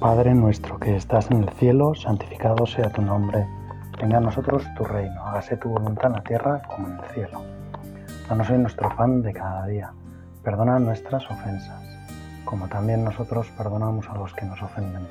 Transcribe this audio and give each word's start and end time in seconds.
Padre 0.00 0.34
nuestro 0.34 0.78
que 0.78 0.96
estás 0.96 1.30
en 1.30 1.42
el 1.42 1.50
cielo, 1.50 1.94
santificado 1.94 2.64
sea 2.64 2.88
tu 2.88 3.02
nombre. 3.02 3.46
Venga 4.00 4.16
a 4.16 4.20
nosotros 4.20 4.64
tu 4.74 4.82
reino, 4.82 5.22
hágase 5.26 5.58
tu 5.58 5.68
voluntad 5.68 6.06
en 6.06 6.12
la 6.14 6.22
tierra 6.22 6.62
como 6.62 6.88
en 6.88 6.94
el 6.94 7.04
cielo. 7.10 7.42
Danos 8.26 8.48
hoy 8.48 8.56
nuestro 8.56 8.96
pan 8.96 9.20
de 9.20 9.34
cada 9.34 9.66
día. 9.66 9.92
Perdona 10.42 10.78
nuestras 10.78 11.30
ofensas, 11.30 11.82
como 12.46 12.66
también 12.68 13.04
nosotros 13.04 13.46
perdonamos 13.58 14.08
a 14.08 14.14
los 14.14 14.32
que 14.32 14.46
nos 14.46 14.62
ofenden. 14.62 15.06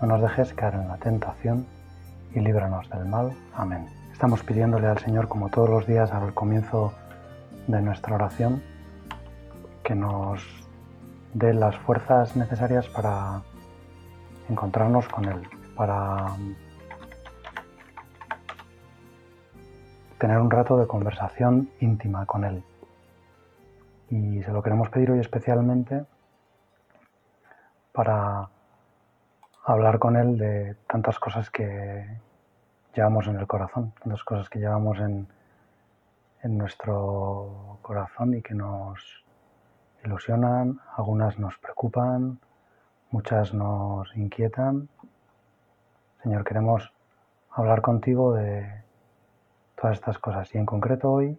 No 0.00 0.06
nos 0.06 0.22
dejes 0.22 0.54
caer 0.54 0.74
en 0.74 0.86
la 0.86 0.98
tentación 0.98 1.66
y 2.32 2.38
líbranos 2.38 2.88
del 2.90 3.04
mal. 3.06 3.32
Amén. 3.56 3.88
Estamos 4.12 4.44
pidiéndole 4.44 4.86
al 4.86 4.98
Señor, 4.98 5.26
como 5.26 5.48
todos 5.48 5.68
los 5.68 5.84
días 5.84 6.12
al 6.12 6.32
comienzo 6.32 6.92
de 7.66 7.82
nuestra 7.82 8.14
oración, 8.14 8.62
que 9.82 9.96
nos 9.96 10.44
dé 11.34 11.52
las 11.54 11.74
fuerzas 11.78 12.36
necesarias 12.36 12.86
para 12.86 13.42
encontrarnos 14.48 15.08
con 15.08 15.24
Él, 15.26 15.42
para 15.76 16.36
tener 20.18 20.38
un 20.38 20.50
rato 20.50 20.76
de 20.78 20.86
conversación 20.86 21.70
íntima 21.80 22.26
con 22.26 22.44
Él. 22.44 22.62
Y 24.10 24.42
se 24.42 24.52
lo 24.52 24.62
queremos 24.62 24.88
pedir 24.90 25.10
hoy 25.10 25.20
especialmente 25.20 26.04
para 27.92 28.48
hablar 29.64 29.98
con 29.98 30.16
Él 30.16 30.38
de 30.38 30.76
tantas 30.86 31.18
cosas 31.18 31.50
que 31.50 32.06
llevamos 32.94 33.26
en 33.26 33.36
el 33.36 33.46
corazón, 33.46 33.92
tantas 34.02 34.22
cosas 34.22 34.48
que 34.48 34.58
llevamos 34.58 34.98
en, 35.00 35.26
en 36.42 36.58
nuestro 36.58 37.78
corazón 37.82 38.34
y 38.34 38.42
que 38.42 38.54
nos 38.54 39.24
ilusionan, 40.04 40.80
algunas 40.96 41.38
nos 41.38 41.56
preocupan, 41.58 42.38
muchas 43.12 43.52
nos 43.52 44.16
inquietan. 44.16 44.88
Señor, 46.22 46.44
queremos 46.44 46.92
hablar 47.50 47.82
contigo 47.82 48.32
de 48.32 48.84
todas 49.76 49.98
estas 49.98 50.18
cosas 50.18 50.52
y 50.54 50.58
en 50.58 50.64
concreto 50.64 51.12
hoy 51.12 51.38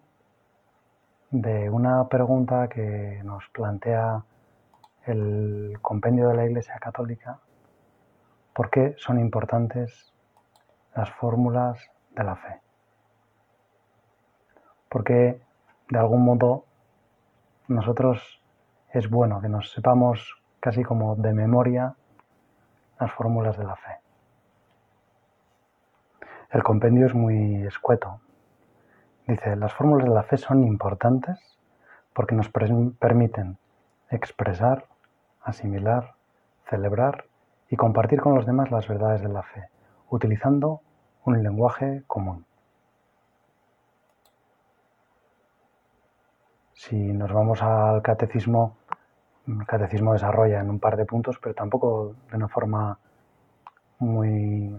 de 1.32 1.72
una 1.72 2.08
pregunta 2.08 2.70
que 2.70 3.22
nos 3.24 3.50
plantea 3.50 4.24
el 5.08 5.80
compendio 5.82 6.30
de 6.30 6.36
la 6.36 6.46
Iglesia 6.46 6.78
Católica, 6.80 7.40
¿por 8.54 8.70
qué 8.70 8.94
son 8.98 9.20
importantes 9.20 10.14
las 10.96 11.10
fórmulas 11.10 11.80
de 12.16 12.24
la 12.24 12.36
fe? 12.36 12.62
Porque 14.90 15.42
de 15.90 16.00
algún 16.00 16.24
modo 16.24 16.66
nosotros 17.68 18.40
es 18.92 19.10
bueno 19.10 19.42
que 19.42 19.50
nos 19.50 19.72
sepamos 19.72 20.43
casi 20.64 20.82
como 20.82 21.18
de 21.18 21.34
memoria 21.34 21.94
las 22.98 23.12
fórmulas 23.12 23.58
de 23.58 23.66
la 23.66 23.76
fe. 23.76 24.00
El 26.52 26.64
compendio 26.64 27.06
es 27.06 27.14
muy 27.14 27.66
escueto. 27.66 28.22
Dice, 29.28 29.58
las 29.58 29.74
fórmulas 29.74 30.08
de 30.08 30.14
la 30.16 30.24
fe 30.24 30.38
son 30.38 30.64
importantes 30.64 31.38
porque 32.14 32.34
nos 32.34 32.50
permiten 32.50 33.58
expresar, 34.10 34.86
asimilar, 35.42 36.14
celebrar 36.70 37.26
y 37.70 37.76
compartir 37.76 38.22
con 38.22 38.34
los 38.34 38.46
demás 38.46 38.72
las 38.72 38.88
verdades 38.88 39.22
de 39.22 39.28
la 39.28 39.44
fe, 39.44 39.68
utilizando 40.12 40.80
un 41.26 41.44
lenguaje 41.44 42.04
común. 42.08 42.46
Si 46.72 46.96
nos 46.96 47.34
vamos 47.34 47.62
al 47.62 48.02
catecismo, 48.02 48.78
el 49.48 49.66
catecismo 49.66 50.14
desarrolla 50.14 50.60
en 50.60 50.70
un 50.70 50.80
par 50.80 50.98
de 50.98 51.06
puntos, 51.06 51.40
pero 51.40 51.54
tampoco 51.54 52.16
de 52.30 52.38
una 52.38 52.48
forma 52.48 52.98
muy, 54.00 54.76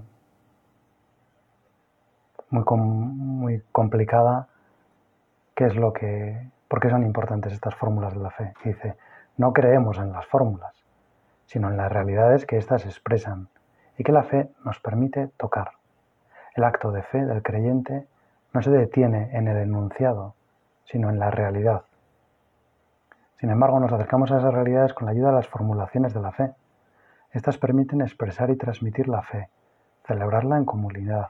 muy, 2.51 2.65
muy 2.77 3.63
complicada, 3.73 4.49
qué 5.55 5.67
es 5.67 5.77
lo 5.77 5.93
que, 5.93 6.51
por 6.69 6.81
qué 6.81 6.91
son 6.91 7.05
importantes 7.05 7.53
estas 7.53 7.75
fórmulas 7.75 8.15
de 8.15 8.21
la 8.21 8.31
fe. 8.31 8.55
dice, 8.65 8.97
no 9.37 9.53
creemos 9.53 9.99
en 9.99 10.13
las 10.13 10.27
fórmulas, 10.27 10.85
sino 11.47 11.69
en 11.69 11.77
las 11.77 11.93
realidades 11.93 12.47
que 12.47 12.57
éstas 12.57 12.87
expresan 12.87 13.49
y 13.99 14.05
que 14.05 14.13
la 14.13 14.23
fe 14.23 14.51
nos 14.65 14.81
permite 14.81 15.29
tocar. 15.37 15.73
El 16.55 16.65
acto 16.65 16.91
de 16.93 17.03
fe 17.03 17.25
del 17.25 17.43
creyente 17.43 18.07
no 18.53 18.63
se 18.63 18.71
detiene 18.71 19.37
en 19.37 19.49
el 19.49 19.59
enunciado, 19.59 20.35
sino 20.85 21.11
en 21.11 21.19
la 21.19 21.31
realidad, 21.31 21.85
sin 23.45 23.51
embargo, 23.51 23.79
nos 23.79 23.93
acercamos 23.93 24.33
a 24.33 24.39
esas 24.39 24.55
realidades 24.55 24.95
con 24.95 25.05
la 25.05 25.11
ayuda 25.13 25.29
de 25.29 25.35
las 25.35 25.49
formulaciones 25.49 26.15
de 26.15 26.21
la 26.23 26.33
fe. 26.33 26.55
Estas 27.31 27.59
permiten 27.59 28.01
expresar 28.01 28.49
y 28.49 28.57
transmitir 28.57 29.07
la 29.07 29.21
fe, 29.21 29.51
celebrarla 30.07 30.57
en 30.57 30.65
comunidad, 30.65 31.29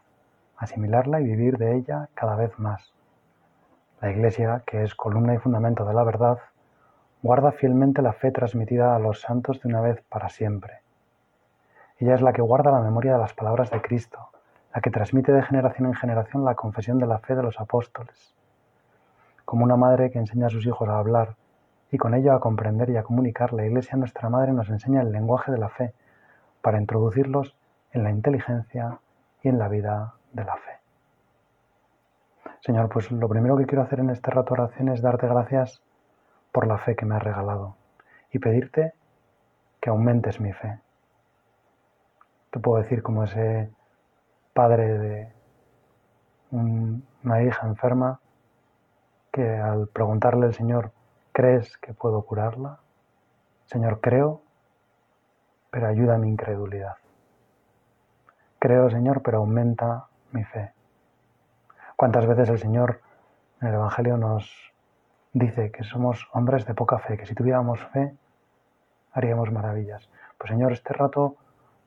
asimilarla 0.56 1.20
y 1.20 1.24
vivir 1.24 1.58
de 1.58 1.74
ella 1.74 2.08
cada 2.14 2.36
vez 2.36 2.56
más. 2.56 2.94
La 4.00 4.12
Iglesia, 4.12 4.62
que 4.64 4.84
es 4.84 4.94
columna 4.94 5.34
y 5.34 5.38
fundamento 5.38 5.84
de 5.84 5.92
la 5.92 6.04
verdad, 6.04 6.38
guarda 7.20 7.50
fielmente 7.50 8.00
la 8.00 8.12
fe 8.12 8.30
transmitida 8.30 8.94
a 8.94 9.00
los 9.00 9.20
santos 9.20 9.60
de 9.60 9.68
una 9.68 9.80
vez 9.80 10.00
para 10.08 10.28
siempre. 10.28 10.82
Ella 11.98 12.14
es 12.14 12.22
la 12.22 12.32
que 12.32 12.42
guarda 12.42 12.70
la 12.70 12.78
memoria 12.78 13.14
de 13.14 13.18
las 13.18 13.34
palabras 13.34 13.72
de 13.72 13.82
Cristo, 13.82 14.28
la 14.72 14.80
que 14.80 14.92
transmite 14.92 15.32
de 15.32 15.42
generación 15.42 15.88
en 15.88 15.94
generación 15.94 16.44
la 16.44 16.54
confesión 16.54 17.00
de 17.00 17.08
la 17.08 17.18
fe 17.18 17.34
de 17.34 17.42
los 17.42 17.58
apóstoles. 17.58 18.36
Como 19.44 19.64
una 19.64 19.74
madre 19.74 20.12
que 20.12 20.20
enseña 20.20 20.46
a 20.46 20.50
sus 20.50 20.64
hijos 20.64 20.88
a 20.88 21.00
hablar 21.00 21.34
y 21.94 21.96
con 21.96 22.12
ello 22.12 22.32
a 22.32 22.40
comprender 22.40 22.90
y 22.90 22.96
a 22.96 23.04
comunicar, 23.04 23.52
la 23.52 23.64
Iglesia 23.64 23.96
nuestra 23.96 24.28
Madre 24.28 24.52
nos 24.52 24.68
enseña 24.68 25.00
el 25.00 25.12
lenguaje 25.12 25.52
de 25.52 25.58
la 25.58 25.68
fe 25.68 25.94
para 26.60 26.80
introducirlos 26.80 27.56
en 27.92 28.02
la 28.02 28.10
inteligencia 28.10 28.98
y 29.44 29.48
en 29.48 29.60
la 29.60 29.68
vida 29.68 30.14
de 30.32 30.42
la 30.42 30.56
fe. 30.56 30.72
Señor, 32.58 32.88
pues 32.88 33.12
lo 33.12 33.28
primero 33.28 33.56
que 33.56 33.66
quiero 33.66 33.84
hacer 33.84 34.00
en 34.00 34.10
este 34.10 34.32
rato 34.32 34.56
de 34.56 34.62
oración 34.62 34.88
es 34.88 35.02
darte 35.02 35.28
gracias 35.28 35.80
por 36.50 36.66
la 36.66 36.78
fe 36.78 36.96
que 36.96 37.06
me 37.06 37.14
has 37.14 37.22
regalado 37.22 37.76
y 38.32 38.40
pedirte 38.40 38.94
que 39.80 39.90
aumentes 39.90 40.40
mi 40.40 40.52
fe. 40.52 40.80
Te 42.50 42.58
puedo 42.58 42.82
decir 42.82 43.04
como 43.04 43.22
ese 43.22 43.70
padre 44.52 44.98
de 44.98 45.32
una 46.50 47.44
hija 47.44 47.68
enferma 47.68 48.18
que 49.30 49.48
al 49.48 49.86
preguntarle 49.86 50.46
al 50.46 50.54
Señor 50.54 50.90
¿Crees 51.34 51.76
que 51.78 51.92
puedo 51.92 52.22
curarla? 52.22 52.78
Señor, 53.66 54.00
creo, 54.00 54.40
pero 55.68 55.88
ayuda 55.88 56.16
mi 56.16 56.28
incredulidad. 56.28 56.94
Creo, 58.60 58.88
Señor, 58.88 59.20
pero 59.20 59.38
aumenta 59.38 60.06
mi 60.30 60.44
fe. 60.44 60.72
¿Cuántas 61.96 62.26
veces 62.26 62.50
el 62.50 62.60
Señor 62.60 63.00
en 63.60 63.66
el 63.66 63.74
Evangelio 63.74 64.16
nos 64.16 64.72
dice 65.32 65.72
que 65.72 65.82
somos 65.82 66.28
hombres 66.34 66.66
de 66.66 66.74
poca 66.74 67.00
fe, 67.00 67.16
que 67.16 67.26
si 67.26 67.34
tuviéramos 67.34 67.84
fe 67.86 68.14
haríamos 69.12 69.50
maravillas? 69.50 70.08
Pues 70.38 70.50
Señor, 70.50 70.70
este 70.70 70.92
rato 70.92 71.34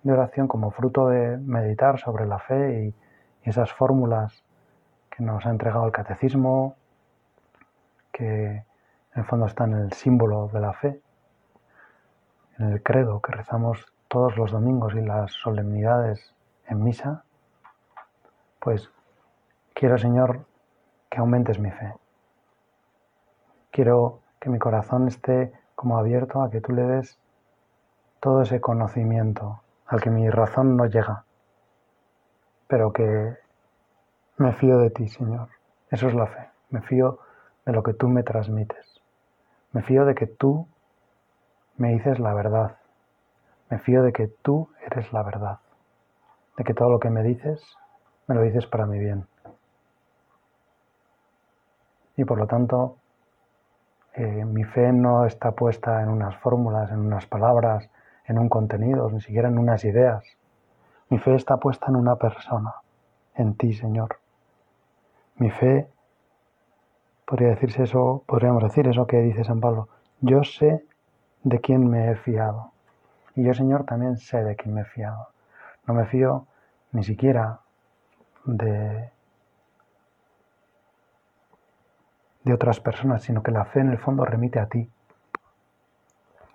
de 0.04 0.12
oración 0.12 0.50
como 0.50 0.72
fruto 0.72 1.08
de 1.08 1.38
meditar 1.38 2.00
sobre 2.00 2.26
la 2.26 2.40
fe 2.40 2.84
y, 2.84 2.96
esas 3.50 3.72
fórmulas 3.72 4.44
que 5.10 5.24
nos 5.24 5.46
ha 5.46 5.52
entregado 5.52 5.86
el 5.86 5.94
catecismo, 5.94 6.76
que 8.12 8.66
en 9.18 9.22
el 9.22 9.28
fondo 9.28 9.48
está 9.48 9.64
en 9.64 9.74
el 9.74 9.94
símbolo 9.94 10.48
de 10.54 10.60
la 10.60 10.74
fe, 10.74 11.02
en 12.60 12.72
el 12.72 12.84
credo 12.84 13.20
que 13.20 13.32
rezamos 13.32 13.84
todos 14.08 14.38
los 14.38 14.52
domingos 14.52 14.94
y 14.94 15.02
las 15.02 15.32
solemnidades 15.32 16.36
en 16.68 16.84
misa, 16.84 17.24
pues 18.60 18.92
quiero, 19.74 19.98
Señor, 19.98 20.46
que 21.10 21.18
aumentes 21.18 21.58
mi 21.58 21.72
fe. 21.72 21.96
Quiero 23.72 24.20
que 24.40 24.52
mi 24.52 24.60
corazón 24.60 25.08
esté 25.08 25.52
como 25.74 25.98
abierto 25.98 26.44
a 26.44 26.52
que 26.52 26.62
tú 26.62 26.74
le 26.74 26.84
des 26.84 27.18
todo 28.20 28.44
ese 28.44 28.62
conocimiento 28.62 29.64
al 29.88 30.00
que 30.00 30.12
mi 30.12 30.30
razón 30.30 30.78
no 30.78 30.86
llega, 30.86 31.24
pero 32.68 32.94
que 32.94 33.36
me 34.38 34.54
fío 34.54 34.78
de 34.78 34.92
ti, 34.92 35.08
Señor. 35.08 35.50
Eso 35.90 36.08
es 36.08 36.14
la 36.14 36.28
fe. 36.28 36.52
Me 36.70 36.82
fío 36.82 37.18
de 37.66 37.74
lo 37.74 37.82
que 37.82 37.96
tú 37.96 38.10
me 38.10 38.22
transmites. 38.22 38.87
Me 39.72 39.82
fío 39.84 40.06
de 40.06 40.16
que 40.16 40.28
tú 40.28 40.68
me 41.78 41.94
dices 41.94 42.20
la 42.20 42.34
verdad. 42.34 42.78
Me 43.70 43.80
fío 43.80 44.04
de 44.04 44.14
que 44.14 44.28
tú 44.28 44.70
eres 44.86 45.12
la 45.14 45.24
verdad. 45.24 45.60
De 46.58 46.64
que 46.64 46.74
todo 46.74 46.90
lo 46.90 47.00
que 47.00 47.10
me 47.10 47.24
dices, 47.24 47.62
me 48.28 48.36
lo 48.36 48.42
dices 48.42 48.66
para 48.66 48.86
mi 48.86 48.98
bien. 48.98 49.28
Y 52.16 52.26
por 52.26 52.40
lo 52.40 52.48
tanto, 52.48 52.98
eh, 54.14 54.46
mi 54.46 54.64
fe 54.64 54.92
no 54.92 55.26
está 55.26 55.52
puesta 55.52 56.02
en 56.02 56.10
unas 56.10 56.36
fórmulas, 56.38 56.92
en 56.92 57.00
unas 57.00 57.28
palabras, 57.28 57.90
en 58.26 58.40
un 58.40 58.50
contenido, 58.50 59.10
ni 59.12 59.22
siquiera 59.22 59.48
en 59.50 59.60
unas 59.60 59.86
ideas. 59.86 60.24
Mi 61.10 61.20
fe 61.20 61.36
está 61.36 61.58
puesta 61.58 61.86
en 61.88 61.96
una 61.96 62.16
persona, 62.16 62.74
en 63.36 63.56
ti, 63.56 63.74
Señor. 63.74 64.18
Mi 65.36 65.52
fe 65.52 65.88
podría 67.28 67.50
decirse 67.50 67.84
eso, 67.84 68.24
podríamos 68.26 68.64
decir 68.64 68.88
eso 68.88 69.06
que 69.06 69.18
dice 69.18 69.44
San 69.44 69.60
Pablo. 69.60 69.90
Yo 70.22 70.46
sé 70.46 70.86
de 71.44 71.60
quién 71.60 71.88
me 71.88 72.10
he 72.12 72.16
fiado 72.16 72.72
Y 73.36 73.44
yo, 73.44 73.54
Señor, 73.54 73.84
también 73.84 74.18
sé 74.18 74.44
de 74.44 74.56
quién 74.56 74.74
me 74.74 74.82
he 74.82 74.86
fiado. 74.86 75.28
No 75.86 75.94
me 75.94 76.06
fío 76.06 76.48
ni 76.94 77.04
siquiera 77.04 77.60
de, 78.46 79.12
de 82.46 82.54
otras 82.54 82.80
personas, 82.80 83.24
sino 83.24 83.44
que 83.44 83.52
la 83.52 83.66
fe 83.66 83.82
en 83.82 83.90
el 83.90 84.00
fondo 84.00 84.24
remite 84.24 84.60
a 84.60 84.68
ti. 84.68 84.90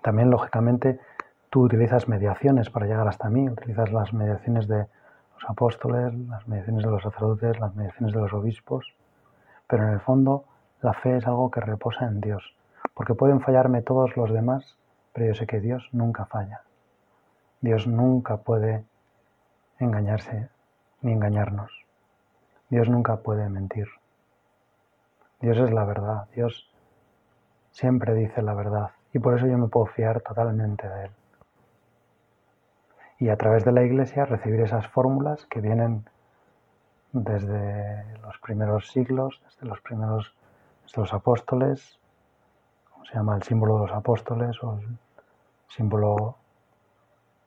También, 0.01 0.31
lógicamente, 0.31 0.99
tú 1.51 1.61
utilizas 1.61 2.07
mediaciones 2.07 2.71
para 2.71 2.87
llegar 2.87 3.07
hasta 3.07 3.29
mí, 3.29 3.47
utilizas 3.47 3.91
las 3.93 4.11
mediaciones 4.11 4.67
de 4.67 4.87
los 5.35 5.49
apóstoles, 5.49 6.15
las 6.27 6.47
mediaciones 6.47 6.83
de 6.83 6.89
los 6.89 7.03
sacerdotes, 7.03 7.59
las 7.59 7.75
mediaciones 7.75 8.13
de 8.13 8.21
los 8.21 8.33
obispos, 8.33 8.95
pero 9.67 9.83
en 9.87 9.93
el 9.93 9.99
fondo 9.99 10.45
la 10.83 10.93
fe 10.93 11.17
es 11.17 11.25
algo 11.25 11.49
que 11.49 11.61
reposa 11.61 12.05
en 12.05 12.19
Dios, 12.19 12.43
porque 12.93 13.15
pueden 13.15 13.39
fallarme 13.39 13.81
todos 13.81 14.17
los 14.17 14.31
demás, 14.31 14.77
pero 15.13 15.27
yo 15.27 15.33
sé 15.33 15.47
que 15.47 15.61
Dios 15.61 15.87
nunca 15.93 16.25
falla. 16.25 16.61
Dios 17.61 17.87
nunca 17.87 18.37
puede 18.37 18.83
engañarse 19.79 20.49
ni 21.01 21.13
engañarnos. 21.13 21.71
Dios 22.69 22.89
nunca 22.89 23.17
puede 23.17 23.47
mentir. 23.49 23.87
Dios 25.39 25.57
es 25.57 25.71
la 25.71 25.85
verdad. 25.85 26.27
Dios 26.35 26.69
siempre 27.71 28.13
dice 28.13 28.41
la 28.41 28.53
verdad 28.53 28.91
y 29.13 29.19
por 29.19 29.37
eso 29.37 29.47
yo 29.47 29.57
me 29.57 29.67
puedo 29.67 29.85
fiar 29.85 30.19
totalmente 30.19 30.87
de 30.89 31.05
Él. 31.05 31.11
Y 33.19 33.29
a 33.29 33.37
través 33.37 33.63
de 33.63 33.71
la 33.71 33.83
Iglesia 33.83 34.25
recibir 34.25 34.59
esas 34.59 34.87
fórmulas 34.87 35.45
que 35.45 35.61
vienen 35.61 36.03
desde 37.13 38.17
los 38.21 38.37
primeros 38.39 38.89
siglos, 38.91 39.41
desde 39.45 39.65
los 39.65 39.79
primeros 39.79 40.33
los 40.95 41.13
apóstoles, 41.13 41.99
como 42.91 43.05
se 43.05 43.15
llama 43.15 43.35
el 43.35 43.43
símbolo 43.43 43.75
de 43.75 43.87
los 43.87 43.91
apóstoles 43.91 44.61
o 44.63 44.77
el 44.79 44.97
símbolo 45.67 46.37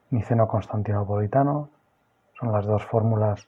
niceno-constantinopolitano. 0.09 1.69
Son 2.39 2.51
las 2.51 2.65
dos 2.65 2.85
fórmulas 2.85 3.47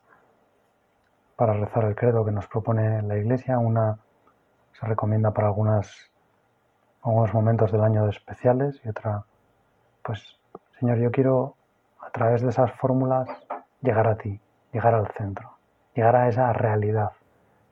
para 1.35 1.53
rezar 1.53 1.85
el 1.85 1.95
credo 1.95 2.25
que 2.25 2.31
nos 2.31 2.47
propone 2.47 3.01
la 3.03 3.17
Iglesia. 3.17 3.59
Una 3.59 3.99
se 4.73 4.85
recomienda 4.85 5.31
para 5.31 5.47
algunos 5.47 7.33
momentos 7.33 7.71
del 7.71 7.83
año 7.83 8.07
especiales 8.09 8.81
y 8.83 8.89
otra, 8.89 9.25
pues, 10.03 10.39
Señor, 10.79 10.97
yo 10.99 11.11
quiero 11.11 11.55
a 11.99 12.09
través 12.11 12.41
de 12.41 12.49
esas 12.49 12.71
fórmulas 12.73 13.29
llegar 13.81 14.07
a 14.07 14.17
ti, 14.17 14.39
llegar 14.71 14.95
al 14.95 15.07
centro, 15.11 15.57
llegar 15.93 16.15
a 16.15 16.27
esa 16.29 16.51
realidad, 16.53 17.11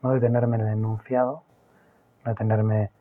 no 0.01 0.11
detenerme 0.11 0.57
en 0.57 0.67
el 0.67 0.73
enunciado, 0.73 1.43
no 2.27 2.33
detenerme 2.33 2.91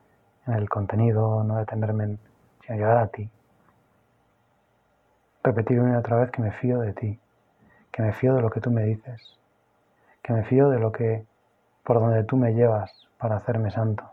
en 0.45 0.53
el 0.53 0.69
contenido, 0.69 1.43
no 1.43 1.57
detenerme 1.57 2.05
en, 2.05 2.19
sino 2.65 2.77
llegar 2.77 2.97
a 2.97 3.07
ti. 3.07 3.29
Repetir 5.43 5.81
una 5.81 5.93
y 5.93 5.95
otra 5.97 6.17
vez 6.17 6.31
que 6.31 6.41
me 6.41 6.51
fío 6.51 6.79
de 6.79 6.93
ti, 6.93 7.19
que 7.91 8.01
me 8.01 8.13
fío 8.13 8.35
de 8.35 8.41
lo 8.41 8.49
que 8.49 8.61
tú 8.61 8.71
me 8.71 8.83
dices, 8.83 9.37
que 10.23 10.31
me 10.31 10.43
fío 10.45 10.69
de 10.69 10.79
lo 10.79 10.91
que, 10.91 11.25
por 11.83 11.99
donde 11.99 12.23
tú 12.23 12.37
me 12.37 12.53
llevas 12.53 13.07
para 13.17 13.37
hacerme 13.37 13.69
santo, 13.69 14.03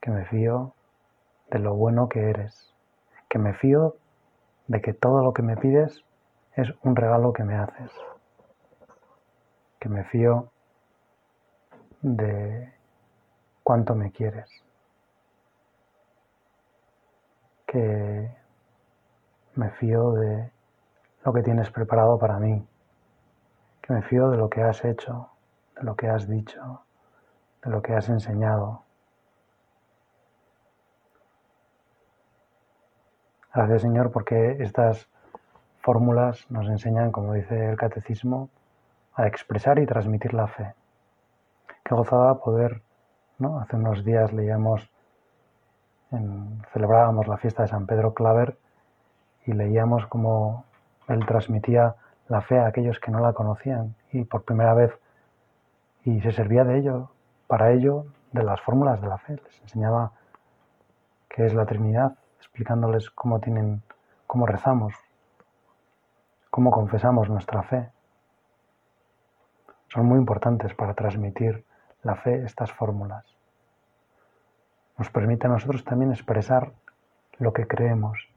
que 0.00 0.10
me 0.10 0.24
fío 0.24 0.74
de 1.50 1.60
lo 1.60 1.74
bueno 1.74 2.08
que 2.08 2.28
eres, 2.30 2.74
que 3.28 3.38
me 3.38 3.54
fío 3.54 3.96
de 4.66 4.80
que 4.80 4.94
todo 4.94 5.22
lo 5.22 5.32
que 5.32 5.42
me 5.42 5.56
pides 5.56 6.04
es 6.56 6.72
un 6.82 6.96
regalo 6.96 7.32
que 7.32 7.44
me 7.44 7.54
haces, 7.54 7.92
que 9.78 9.88
me 9.88 10.04
fío 10.04 10.50
de 12.00 12.81
cuánto 13.62 13.94
me 13.94 14.10
quieres, 14.10 14.50
que 17.66 18.30
me 19.54 19.70
fío 19.70 20.12
de 20.12 20.50
lo 21.24 21.32
que 21.32 21.42
tienes 21.42 21.70
preparado 21.70 22.18
para 22.18 22.38
mí, 22.38 22.66
que 23.82 23.92
me 23.92 24.02
fío 24.02 24.30
de 24.30 24.36
lo 24.36 24.48
que 24.48 24.62
has 24.62 24.84
hecho, 24.84 25.28
de 25.76 25.82
lo 25.84 25.94
que 25.96 26.08
has 26.08 26.28
dicho, 26.28 26.82
de 27.64 27.70
lo 27.70 27.82
que 27.82 27.94
has 27.94 28.08
enseñado. 28.08 28.82
Gracias 33.54 33.82
Señor 33.82 34.10
porque 34.10 34.56
estas 34.60 35.08
fórmulas 35.80 36.50
nos 36.50 36.68
enseñan, 36.68 37.12
como 37.12 37.34
dice 37.34 37.70
el 37.70 37.76
catecismo, 37.76 38.48
a 39.14 39.26
expresar 39.26 39.78
y 39.78 39.86
transmitir 39.86 40.32
la 40.32 40.46
fe. 40.46 40.74
Qué 41.84 41.94
gozada 41.94 42.38
poder, 42.38 42.80
Hace 43.44 43.74
unos 43.74 44.04
días 44.04 44.32
leíamos, 44.32 44.88
celebrábamos 46.72 47.26
la 47.26 47.38
fiesta 47.38 47.62
de 47.62 47.68
San 47.68 47.86
Pedro 47.86 48.14
Claver 48.14 48.56
y 49.46 49.52
leíamos 49.52 50.06
cómo 50.06 50.64
él 51.08 51.26
transmitía 51.26 51.96
la 52.28 52.40
fe 52.40 52.58
a 52.58 52.66
aquellos 52.66 53.00
que 53.00 53.10
no 53.10 53.18
la 53.18 53.32
conocían 53.32 53.96
y 54.12 54.22
por 54.24 54.44
primera 54.44 54.74
vez 54.74 54.96
y 56.04 56.20
se 56.20 56.30
servía 56.30 56.62
de 56.62 56.78
ello, 56.78 57.10
para 57.48 57.72
ello, 57.72 58.06
de 58.30 58.44
las 58.44 58.60
fórmulas 58.60 59.00
de 59.00 59.08
la 59.08 59.18
fe. 59.18 59.40
Les 59.44 59.60
enseñaba 59.62 60.12
qué 61.28 61.44
es 61.44 61.54
la 61.54 61.66
Trinidad, 61.66 62.16
explicándoles 62.38 63.10
cómo 63.10 63.40
tienen, 63.40 63.82
cómo 64.28 64.46
rezamos, 64.46 64.94
cómo 66.48 66.70
confesamos 66.70 67.28
nuestra 67.28 67.62
fe. 67.64 67.90
Son 69.88 70.06
muy 70.06 70.18
importantes 70.18 70.74
para 70.74 70.94
transmitir 70.94 71.64
la 72.02 72.16
fe 72.16 72.44
estas 72.44 72.72
fórmulas. 72.72 73.31
Nos 74.98 75.10
permite 75.10 75.46
a 75.46 75.50
nosotros 75.50 75.84
también 75.84 76.12
expresar 76.12 76.72
lo 77.38 77.52
que 77.52 77.66
creemos, 77.66 78.28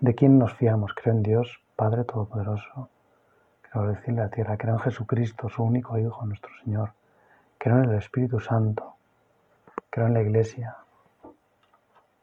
de 0.00 0.14
quién 0.14 0.38
nos 0.38 0.54
fiamos. 0.54 0.94
Creo 0.94 1.14
en 1.14 1.22
Dios, 1.22 1.60
Padre 1.74 2.04
Todopoderoso. 2.04 2.88
Creo 3.62 3.84
a 3.84 4.10
la 4.12 4.30
tierra, 4.30 4.56
creo 4.56 4.74
en 4.74 4.80
Jesucristo, 4.80 5.48
su 5.48 5.62
único 5.62 5.98
Hijo, 5.98 6.24
nuestro 6.24 6.50
Señor. 6.64 6.92
Creo 7.58 7.78
en 7.78 7.90
el 7.90 7.98
Espíritu 7.98 8.40
Santo. 8.40 8.94
Creo 9.90 10.06
en 10.06 10.14
la 10.14 10.22
Iglesia. 10.22 10.76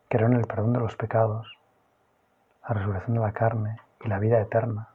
Creo 0.10 0.28
en 0.28 0.34
el 0.34 0.48
perdón 0.48 0.74
de 0.74 0.80
los 0.80 0.96
pecados, 0.96 1.58
la 2.68 2.76
resurrección 2.76 3.16
de 3.16 3.22
la 3.22 3.32
carne 3.32 3.78
y 4.04 4.08
la 4.08 4.20
vida 4.20 4.40
eterna. 4.40 4.90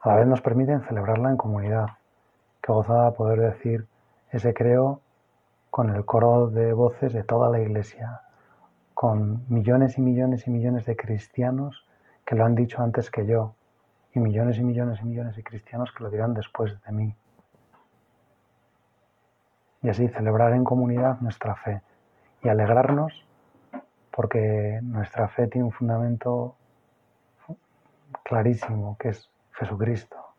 A 0.00 0.08
la 0.08 0.16
vez 0.16 0.26
nos 0.26 0.40
permiten 0.40 0.82
celebrarla 0.82 1.30
en 1.30 1.36
comunidad. 1.36 1.86
Qué 2.60 2.72
gozada 2.72 3.10
poder 3.12 3.40
decir 3.40 3.86
ese 4.30 4.54
creo 4.54 5.01
con 5.72 5.88
el 5.88 6.04
coro 6.04 6.48
de 6.48 6.74
voces 6.74 7.14
de 7.14 7.24
toda 7.24 7.48
la 7.48 7.58
Iglesia, 7.58 8.20
con 8.92 9.46
millones 9.48 9.96
y 9.96 10.02
millones 10.02 10.46
y 10.46 10.50
millones 10.50 10.84
de 10.84 10.96
cristianos 10.96 11.86
que 12.26 12.34
lo 12.34 12.44
han 12.44 12.54
dicho 12.54 12.82
antes 12.82 13.10
que 13.10 13.24
yo, 13.24 13.54
y 14.12 14.20
millones 14.20 14.58
y 14.58 14.64
millones 14.64 15.00
y 15.00 15.06
millones 15.06 15.34
de 15.34 15.42
cristianos 15.42 15.90
que 15.96 16.04
lo 16.04 16.10
dirán 16.10 16.34
después 16.34 16.78
de 16.82 16.92
mí. 16.92 17.16
Y 19.80 19.88
así 19.88 20.08
celebrar 20.08 20.52
en 20.52 20.62
comunidad 20.62 21.22
nuestra 21.22 21.56
fe 21.56 21.80
y 22.42 22.50
alegrarnos 22.50 23.24
porque 24.10 24.78
nuestra 24.82 25.28
fe 25.28 25.46
tiene 25.46 25.64
un 25.64 25.72
fundamento 25.72 26.54
clarísimo, 28.24 28.98
que 28.98 29.08
es 29.08 29.30
Jesucristo. 29.52 30.31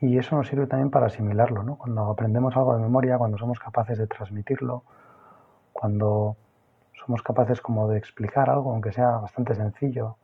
Y 0.00 0.18
eso 0.18 0.36
nos 0.36 0.48
sirve 0.48 0.66
también 0.66 0.90
para 0.90 1.06
asimilarlo, 1.06 1.62
¿no? 1.62 1.76
Cuando 1.76 2.10
aprendemos 2.10 2.54
algo 2.56 2.74
de 2.76 2.82
memoria, 2.82 3.16
cuando 3.16 3.38
somos 3.38 3.58
capaces 3.58 3.96
de 3.96 4.06
transmitirlo, 4.06 4.82
cuando 5.72 6.36
somos 6.92 7.22
capaces 7.22 7.60
como 7.60 7.88
de 7.88 7.98
explicar 7.98 8.50
algo, 8.50 8.72
aunque 8.72 8.92
sea 8.92 9.10
bastante 9.18 9.54
sencillo, 9.54 10.16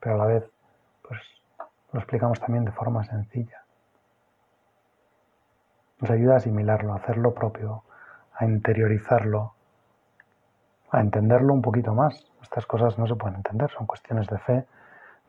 pero 0.00 0.14
a 0.14 0.18
la 0.18 0.26
vez 0.26 0.50
pues 1.06 1.20
lo 1.92 1.98
explicamos 1.98 2.38
también 2.38 2.64
de 2.64 2.72
forma 2.72 3.02
sencilla. 3.04 3.64
Nos 6.00 6.10
ayuda 6.10 6.34
a 6.34 6.36
asimilarlo, 6.36 6.92
a 6.92 6.96
hacerlo 6.96 7.34
propio, 7.34 7.82
a 8.34 8.44
interiorizarlo, 8.44 9.52
a 10.90 11.00
entenderlo 11.00 11.54
un 11.54 11.62
poquito 11.62 11.92
más. 11.92 12.24
Estas 12.40 12.66
cosas 12.66 12.98
no 12.98 13.06
se 13.06 13.16
pueden 13.16 13.36
entender, 13.36 13.70
son 13.70 13.86
cuestiones 13.86 14.28
de 14.28 14.38
fe, 14.38 14.64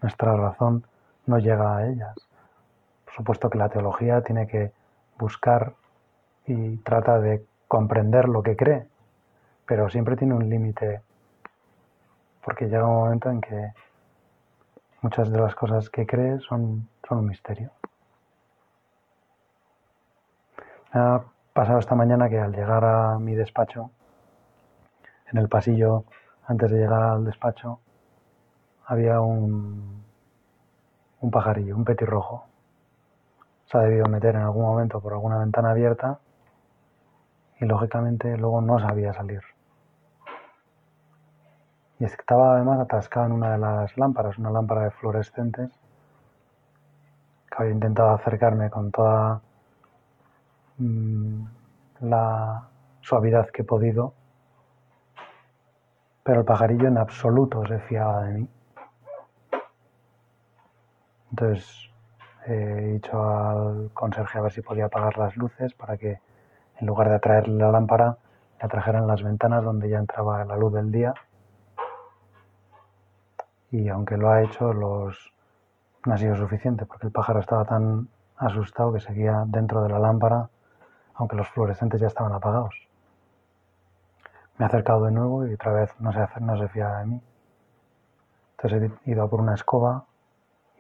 nuestra 0.02 0.36
razón 0.36 0.86
no 1.26 1.40
llega 1.40 1.78
a 1.78 1.88
ellas. 1.88 2.29
Supuesto 3.20 3.50
que 3.50 3.58
la 3.58 3.68
teología 3.68 4.22
tiene 4.22 4.48
que 4.48 4.72
buscar 5.18 5.74
y 6.48 6.78
trata 6.78 7.20
de 7.20 7.46
comprender 7.68 8.30
lo 8.30 8.42
que 8.42 8.56
cree, 8.56 8.88
pero 9.66 9.90
siempre 9.90 10.16
tiene 10.16 10.36
un 10.36 10.50
límite, 10.50 11.02
porque 12.46 12.70
llega 12.70 12.88
un 12.88 12.96
momento 12.96 13.30
en 13.30 13.42
que 13.42 13.74
muchas 15.02 15.30
de 15.30 15.38
las 15.38 15.54
cosas 15.54 15.90
que 15.90 16.06
cree 16.06 16.40
son, 16.40 16.88
son 17.06 17.18
un 17.18 17.26
misterio. 17.26 17.72
Me 20.94 21.02
ha 21.02 21.22
pasado 21.52 21.80
esta 21.80 21.96
mañana 21.96 22.30
que 22.30 22.40
al 22.40 22.54
llegar 22.54 22.86
a 22.86 23.20
mi 23.20 23.36
despacho, 23.36 23.92
en 25.30 25.40
el 25.40 25.50
pasillo, 25.50 26.06
antes 26.48 26.72
de 26.72 26.78
llegar 26.78 27.04
al 27.04 27.26
despacho, 27.26 27.82
había 28.86 29.20
un, 29.20 30.06
un 31.20 31.32
pajarillo, 31.32 31.76
un 31.76 31.84
petirrojo. 31.84 32.49
Se 33.70 33.78
ha 33.78 33.82
debido 33.82 34.08
meter 34.08 34.36
en 34.36 34.42
algún 34.42 34.64
momento 34.64 35.00
por 35.00 35.14
alguna 35.14 35.38
ventana 35.38 35.72
abierta 35.72 36.20
y 37.60 37.66
lógicamente 37.66 38.36
luego 38.38 38.62
no 38.62 38.80
sabía 38.80 39.14
salir. 39.14 39.42
y 42.00 42.06
estaba 42.06 42.56
además 42.56 42.80
atascado 42.80 43.26
en 43.26 43.34
una 43.34 43.52
de 43.52 43.58
las 43.58 43.98
lámparas, 43.98 44.38
una 44.38 44.50
lámpara 44.50 44.84
de 44.84 44.92
fluorescentes, 44.92 45.70
que 47.50 47.56
había 47.58 47.74
intentado 47.74 48.12
acercarme 48.12 48.70
con 48.70 48.90
toda 48.90 49.42
mm, 50.78 51.44
la 52.02 52.70
suavidad 53.02 53.50
que 53.50 53.64
he 53.64 53.66
podido, 53.66 54.14
pero 56.24 56.40
el 56.40 56.46
pajarillo 56.46 56.88
en 56.88 56.98
absoluto 56.98 57.66
se 57.66 57.80
fiaba 57.80 58.24
de 58.24 58.34
mí. 58.34 58.50
Entonces 61.32 61.89
he 62.50 62.94
dicho 62.94 63.22
al 63.22 63.92
conserje 63.94 64.40
a 64.40 64.42
ver 64.42 64.52
si 64.52 64.62
podía 64.62 64.86
apagar 64.86 65.18
las 65.18 65.36
luces 65.38 65.74
para 65.74 65.98
que 65.98 66.20
en 66.80 66.88
lugar 66.88 67.10
de 67.10 67.16
atraerle 67.16 67.58
la 67.58 67.72
lámpara, 67.72 68.18
le 68.60 68.66
atrajeran 68.66 69.08
las 69.08 69.22
ventanas 69.22 69.64
donde 69.64 69.90
ya 69.90 70.00
entraba 70.00 70.44
la 70.46 70.56
luz 70.56 70.74
del 70.74 70.92
día. 70.92 71.14
Y 73.72 73.90
aunque 73.90 74.18
lo 74.18 74.30
ha 74.30 74.42
hecho, 74.42 74.74
no 74.74 75.12
ha 76.06 76.18
sido 76.18 76.36
suficiente 76.36 76.86
porque 76.86 77.08
el 77.08 77.12
pájaro 77.12 77.40
estaba 77.40 77.66
tan 77.66 78.08
asustado 78.38 78.94
que 78.94 79.02
seguía 79.02 79.44
dentro 79.48 79.82
de 79.84 79.90
la 79.90 80.00
lámpara, 80.00 80.50
aunque 81.16 81.36
los 81.36 81.50
fluorescentes 81.50 82.00
ya 82.00 82.08
estaban 82.08 82.32
apagados. 82.34 82.76
Me 84.58 84.66
he 84.66 84.68
acercado 84.68 85.06
de 85.06 85.12
nuevo 85.12 85.46
y 85.46 85.54
otra 85.54 85.74
vez 85.74 85.94
no 86.00 86.12
se, 86.14 86.26
no 86.40 86.58
se 86.58 86.68
fiaba 86.70 87.00
de 87.00 87.06
mí. 87.06 87.22
Entonces 88.58 88.92
he 89.06 89.12
ido 89.12 89.24
a 89.24 89.30
por 89.30 89.42
una 89.42 89.54
escoba 89.54 90.06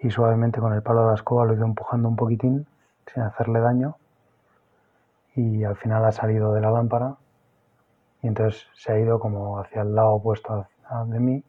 y 0.01 0.09
suavemente 0.09 0.59
con 0.59 0.73
el 0.73 0.81
palo 0.81 1.01
de 1.01 1.07
la 1.07 1.13
escoba 1.15 1.45
lo 1.45 1.53
he 1.53 1.55
ido 1.55 1.65
empujando 1.65 2.07
un 2.07 2.15
poquitín 2.15 2.65
sin 3.13 3.23
hacerle 3.23 3.59
daño 3.59 3.95
y 5.35 5.63
al 5.63 5.75
final 5.75 6.05
ha 6.05 6.11
salido 6.11 6.53
de 6.53 6.61
la 6.61 6.71
lámpara 6.71 7.15
y 8.21 8.27
entonces 8.27 8.67
se 8.75 8.91
ha 8.91 8.99
ido 8.99 9.19
como 9.19 9.59
hacia 9.59 9.81
el 9.81 9.95
lado 9.95 10.13
opuesto 10.13 10.67
de 11.07 11.19
mí 11.19 11.43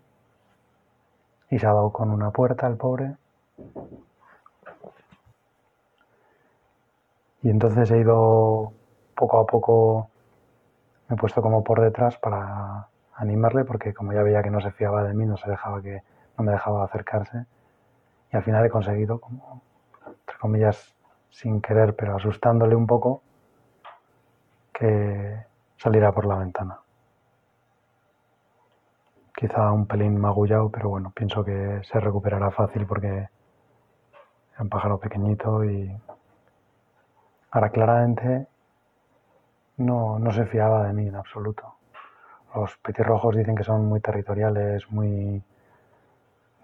y 1.50 1.58
se 1.58 1.66
ha 1.66 1.72
dado 1.72 1.90
con 1.90 2.10
una 2.10 2.30
puerta 2.30 2.66
el 2.66 2.76
pobre. 2.76 3.16
Y 7.42 7.50
entonces 7.50 7.90
he 7.90 7.98
ido 7.98 8.72
poco 9.16 9.38
a 9.38 9.46
poco 9.46 10.10
me 11.08 11.16
he 11.16 11.18
puesto 11.18 11.42
como 11.42 11.64
por 11.64 11.80
detrás 11.80 12.16
para 12.18 12.88
animarle 13.16 13.64
porque 13.64 13.92
como 13.92 14.12
ya 14.12 14.22
veía 14.22 14.42
que 14.42 14.50
no 14.50 14.60
se 14.60 14.70
fiaba 14.70 15.02
de 15.02 15.14
mí 15.14 15.26
no 15.26 15.36
se 15.36 15.50
dejaba 15.50 15.82
que 15.82 16.02
no 16.38 16.44
me 16.44 16.52
dejaba 16.52 16.84
acercarse 16.84 17.46
y 18.32 18.36
al 18.36 18.42
final 18.42 18.64
he 18.64 18.70
conseguido, 18.70 19.20
como, 19.20 19.62
entre 20.06 20.38
comillas, 20.38 20.94
sin 21.30 21.60
querer, 21.60 21.94
pero 21.96 22.16
asustándole 22.16 22.74
un 22.74 22.86
poco, 22.86 23.22
que 24.72 25.44
saliera 25.76 26.12
por 26.12 26.26
la 26.26 26.36
ventana. 26.36 26.78
Quizá 29.34 29.72
un 29.72 29.86
pelín 29.86 30.20
magullado, 30.20 30.70
pero 30.70 30.90
bueno, 30.90 31.12
pienso 31.14 31.44
que 31.44 31.80
se 31.84 31.98
recuperará 31.98 32.50
fácil 32.50 32.86
porque 32.86 33.28
es 34.52 34.60
un 34.60 34.68
pájaro 34.68 34.98
pequeñito 34.98 35.64
y 35.64 35.90
ahora 37.50 37.70
claramente 37.70 38.46
no, 39.78 40.18
no 40.18 40.30
se 40.32 40.44
fiaba 40.46 40.86
de 40.86 40.92
mí 40.92 41.08
en 41.08 41.16
absoluto. 41.16 41.74
Los 42.54 42.76
petirrojos 42.78 43.36
dicen 43.36 43.54
que 43.54 43.64
son 43.64 43.86
muy 43.86 44.00
territoriales, 44.00 44.90
muy, 44.90 45.06
muy 45.06 45.42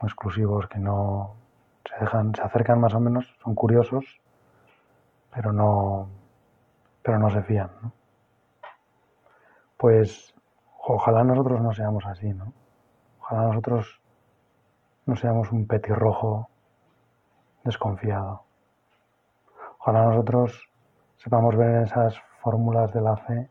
exclusivos, 0.03 0.69
que 0.69 0.79
no, 0.79 1.35
se 1.99 2.43
acercan 2.43 2.81
más 2.81 2.95
o 2.95 3.01
menos, 3.01 3.27
son 3.43 3.55
curiosos, 3.55 4.05
pero 5.35 5.53
no, 5.53 6.09
pero 7.03 7.19
no 7.19 7.31
se 7.31 7.43
fían. 7.43 7.71
Pues 9.77 10.35
ojalá 10.87 11.25
nosotros 11.25 11.61
no 11.61 11.73
seamos 11.73 12.05
así, 12.07 12.33
¿no? 12.33 12.53
Ojalá 13.21 13.49
nosotros 13.49 14.01
no 15.07 15.17
seamos 15.17 15.53
un 15.53 15.67
petirrojo 15.67 16.49
desconfiado. 17.65 18.43
Ojalá 19.81 20.05
nosotros 20.05 20.71
sepamos 21.17 21.57
ver 21.57 21.71
en 21.71 21.83
esas 21.85 22.19
fórmulas 22.41 22.93
de 22.93 23.01
la 23.01 23.17
fe 23.17 23.51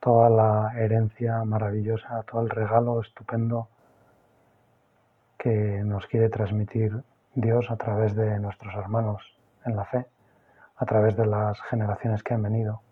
toda 0.00 0.30
la 0.30 0.72
herencia 0.76 1.44
maravillosa, 1.44 2.22
todo 2.22 2.42
el 2.42 2.50
regalo 2.50 3.00
estupendo 3.00 3.68
que 5.38 5.82
nos 5.84 6.06
quiere 6.06 6.28
transmitir 6.28 7.02
Dios 7.34 7.70
a 7.70 7.76
través 7.76 8.14
de 8.16 8.38
nuestros 8.40 8.74
hermanos 8.74 9.38
en 9.64 9.76
la 9.76 9.84
fe, 9.84 10.06
a 10.76 10.84
través 10.84 11.16
de 11.16 11.26
las 11.26 11.60
generaciones 11.62 12.22
que 12.22 12.34
han 12.34 12.42
venido, 12.42 12.82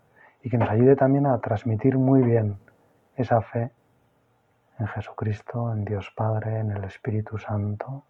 y 0.41 0.49
que 0.49 0.57
nos 0.57 0.69
ayude 0.69 0.95
también 0.95 1.27
a 1.27 1.37
transmitir 1.39 1.97
muy 1.97 2.21
bien 2.21 2.57
esa 3.15 3.41
fe 3.41 3.71
en 4.79 4.87
Jesucristo, 4.87 5.73
en 5.73 5.83
Dios 5.83 6.11
Padre, 6.15 6.59
en 6.59 6.71
el 6.71 6.83
Espíritu 6.85 7.37
Santo, 7.37 8.03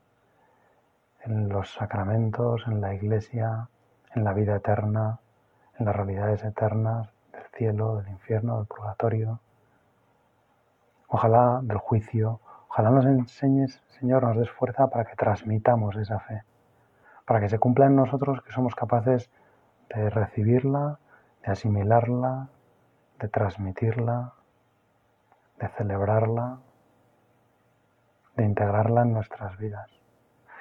en 1.23 1.49
los 1.49 1.73
sacramentos, 1.73 2.63
en 2.67 2.81
la 2.81 2.93
Iglesia, 2.93 3.69
en 4.13 4.23
la 4.23 4.33
vida 4.33 4.55
eterna, 4.55 5.19
en 5.79 5.85
las 5.85 5.95
realidades 5.95 6.43
eternas 6.43 7.09
del 7.31 7.43
cielo, 7.55 7.97
del 7.97 8.09
infierno, 8.09 8.57
del 8.57 8.67
purgatorio, 8.67 9.39
ojalá 11.07 11.59
del 11.63 11.77
juicio, 11.77 12.39
Ojalá 12.69 12.91
nos 12.91 13.05
enseñes, 13.05 13.81
Señor, 13.99 14.23
nos 14.23 14.37
des 14.37 14.49
fuerza 14.49 14.87
para 14.87 15.05
que 15.05 15.15
transmitamos 15.15 15.95
esa 15.95 16.19
fe, 16.19 16.43
para 17.25 17.39
que 17.39 17.49
se 17.49 17.59
cumpla 17.59 17.87
en 17.87 17.95
nosotros 17.95 18.41
que 18.41 18.51
somos 18.51 18.75
capaces 18.75 19.29
de 19.89 20.09
recibirla, 20.09 20.99
de 21.43 21.51
asimilarla, 21.51 22.49
de 23.19 23.27
transmitirla, 23.29 24.33
de 25.59 25.67
celebrarla, 25.69 26.59
de 28.35 28.45
integrarla 28.45 29.01
en 29.01 29.13
nuestras 29.13 29.57
vidas. 29.57 29.89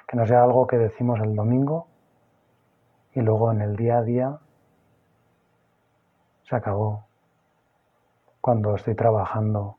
Que 0.07 0.17
no 0.17 0.25
sea 0.25 0.43
algo 0.43 0.65
que 0.65 0.77
decimos 0.77 1.19
el 1.19 1.35
domingo 1.35 1.87
y 3.13 3.21
luego 3.21 3.51
en 3.51 3.61
el 3.61 3.75
día 3.75 3.97
a 3.97 4.03
día 4.03 4.39
se 6.43 6.55
acabó. 6.55 7.05
Cuando 8.41 8.75
estoy 8.75 8.95
trabajando 8.95 9.76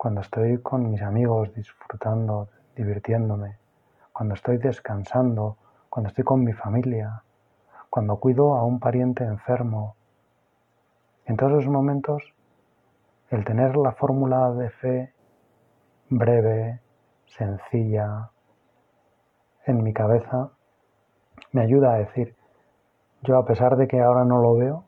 cuando 0.00 0.22
estoy 0.22 0.62
con 0.62 0.90
mis 0.90 1.02
amigos 1.02 1.52
disfrutando, 1.52 2.48
divirtiéndome, 2.74 3.58
cuando 4.14 4.34
estoy 4.34 4.56
descansando, 4.56 5.58
cuando 5.90 6.08
estoy 6.08 6.24
con 6.24 6.42
mi 6.42 6.54
familia, 6.54 7.22
cuando 7.90 8.18
cuido 8.18 8.56
a 8.56 8.64
un 8.64 8.80
pariente 8.80 9.24
enfermo. 9.24 9.96
En 11.26 11.36
todos 11.36 11.52
esos 11.52 11.70
momentos, 11.70 12.22
el 13.28 13.44
tener 13.44 13.76
la 13.76 13.92
fórmula 13.92 14.50
de 14.52 14.70
fe 14.70 15.12
breve, 16.08 16.80
sencilla, 17.26 18.30
en 19.66 19.82
mi 19.82 19.92
cabeza, 19.92 20.48
me 21.52 21.60
ayuda 21.60 21.92
a 21.92 21.98
decir, 21.98 22.34
yo 23.20 23.36
a 23.36 23.44
pesar 23.44 23.76
de 23.76 23.86
que 23.86 24.00
ahora 24.00 24.24
no 24.24 24.40
lo 24.40 24.54
veo, 24.54 24.84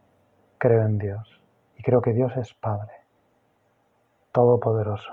creo 0.57 0.87
en 0.87 0.97
Dios 0.97 1.43
y 1.77 1.83
creo 1.83 2.01
que 2.01 2.15
Dios 2.15 2.35
es 2.39 2.55
Padre 2.55 3.02
Todopoderoso, 4.33 5.13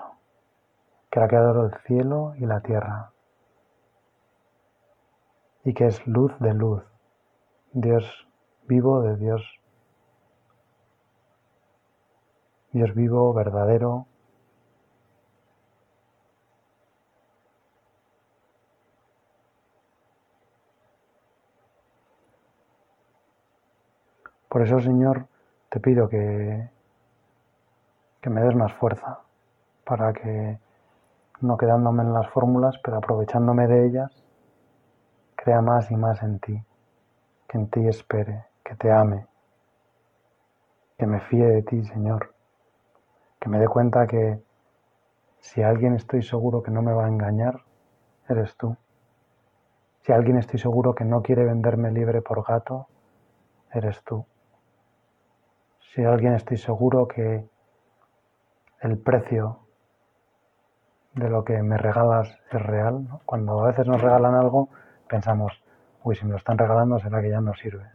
que 1.11 1.19
ha 1.19 1.27
creado 1.27 1.65
el 1.65 1.73
cielo 1.85 2.33
y 2.37 2.45
la 2.45 2.61
tierra, 2.61 3.11
y 5.63 5.73
que 5.73 5.87
es 5.87 6.05
luz 6.07 6.31
de 6.39 6.53
luz, 6.53 6.83
Dios 7.73 8.27
vivo 8.67 9.01
de 9.01 9.17
Dios, 9.17 9.41
Dios 12.71 12.93
vivo, 12.95 13.33
verdadero, 13.33 14.07
Por 24.49 24.63
eso, 24.63 24.79
Señor, 24.79 25.27
te 25.69 25.79
pido 25.79 26.09
que 26.09 26.69
que 28.21 28.29
me 28.29 28.41
des 28.41 28.55
más 28.55 28.73
fuerza 28.73 29.19
para 29.85 30.13
que, 30.13 30.59
no 31.41 31.57
quedándome 31.57 32.03
en 32.03 32.13
las 32.13 32.29
fórmulas, 32.29 32.77
pero 32.83 32.97
aprovechándome 32.97 33.67
de 33.67 33.87
ellas, 33.87 34.23
crea 35.35 35.61
más 35.61 35.89
y 35.89 35.95
más 35.95 36.21
en 36.21 36.39
ti, 36.39 36.63
que 37.47 37.57
en 37.57 37.69
ti 37.69 37.87
espere, 37.87 38.45
que 38.63 38.75
te 38.75 38.91
ame, 38.91 39.25
que 40.97 41.07
me 41.07 41.21
fíe 41.21 41.45
de 41.45 41.63
ti, 41.63 41.83
Señor, 41.85 42.33
que 43.39 43.49
me 43.49 43.59
dé 43.59 43.67
cuenta 43.67 44.05
que 44.05 44.41
si 45.39 45.63
alguien 45.63 45.95
estoy 45.95 46.21
seguro 46.21 46.61
que 46.61 46.71
no 46.71 46.81
me 46.81 46.91
va 46.91 47.05
a 47.05 47.09
engañar, 47.09 47.63
eres 48.27 48.55
tú. 48.57 48.75
Si 50.01 50.11
alguien 50.11 50.37
estoy 50.37 50.59
seguro 50.59 50.93
que 50.93 51.05
no 51.05 51.21
quiere 51.21 51.45
venderme 51.45 51.91
libre 51.91 52.21
por 52.21 52.43
gato, 52.43 52.87
eres 53.73 54.03
tú. 54.03 54.25
Si 55.79 56.03
alguien 56.03 56.33
estoy 56.33 56.57
seguro 56.57 57.07
que 57.07 57.47
el 58.81 58.97
precio 58.97 59.59
de 61.13 61.29
lo 61.29 61.43
que 61.43 61.61
me 61.61 61.77
regalas 61.77 62.37
es 62.51 62.61
real. 62.61 63.07
Cuando 63.25 63.59
a 63.59 63.67
veces 63.67 63.87
nos 63.87 64.01
regalan 64.01 64.35
algo, 64.35 64.69
pensamos, 65.07 65.61
uy, 66.03 66.15
si 66.15 66.25
me 66.25 66.31
lo 66.31 66.37
están 66.37 66.57
regalando, 66.57 66.99
será 66.99 67.21
que 67.21 67.29
ya 67.29 67.41
no 67.41 67.53
sirve. 67.53 67.85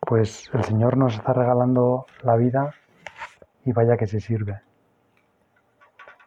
Pues 0.00 0.50
el 0.54 0.64
Señor 0.64 0.96
nos 0.96 1.14
está 1.14 1.32
regalando 1.32 2.06
la 2.22 2.36
vida 2.36 2.74
y 3.64 3.72
vaya 3.72 3.96
que 3.96 4.06
se 4.06 4.20
sirve. 4.20 4.62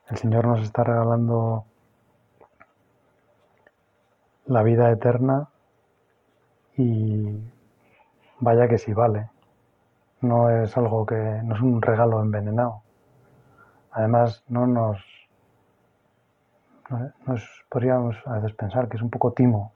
El 0.10 0.18
Señor 0.18 0.46
nos 0.46 0.62
está 0.62 0.84
regalando 0.84 1.66
la 4.46 4.62
vida 4.64 4.92
eterna 4.92 5.50
y 6.78 7.40
vaya 8.40 8.68
que 8.68 8.78
sí 8.78 8.94
vale. 8.94 9.30
No 10.22 10.50
es 10.50 10.78
algo 10.78 11.06
que 11.06 11.16
no 11.16 11.56
es 11.56 11.62
un 11.62 11.82
regalo 11.82 12.22
envenenado. 12.22 12.82
Además, 13.92 14.44
no 14.48 14.68
nos, 14.68 15.04
nos 17.26 17.66
podríamos 17.70 18.16
a 18.26 18.34
veces 18.36 18.54
pensar 18.54 18.88
que 18.88 18.98
es 18.98 19.04
un 19.04 19.10
poco 19.10 19.32
timo. 19.34 19.74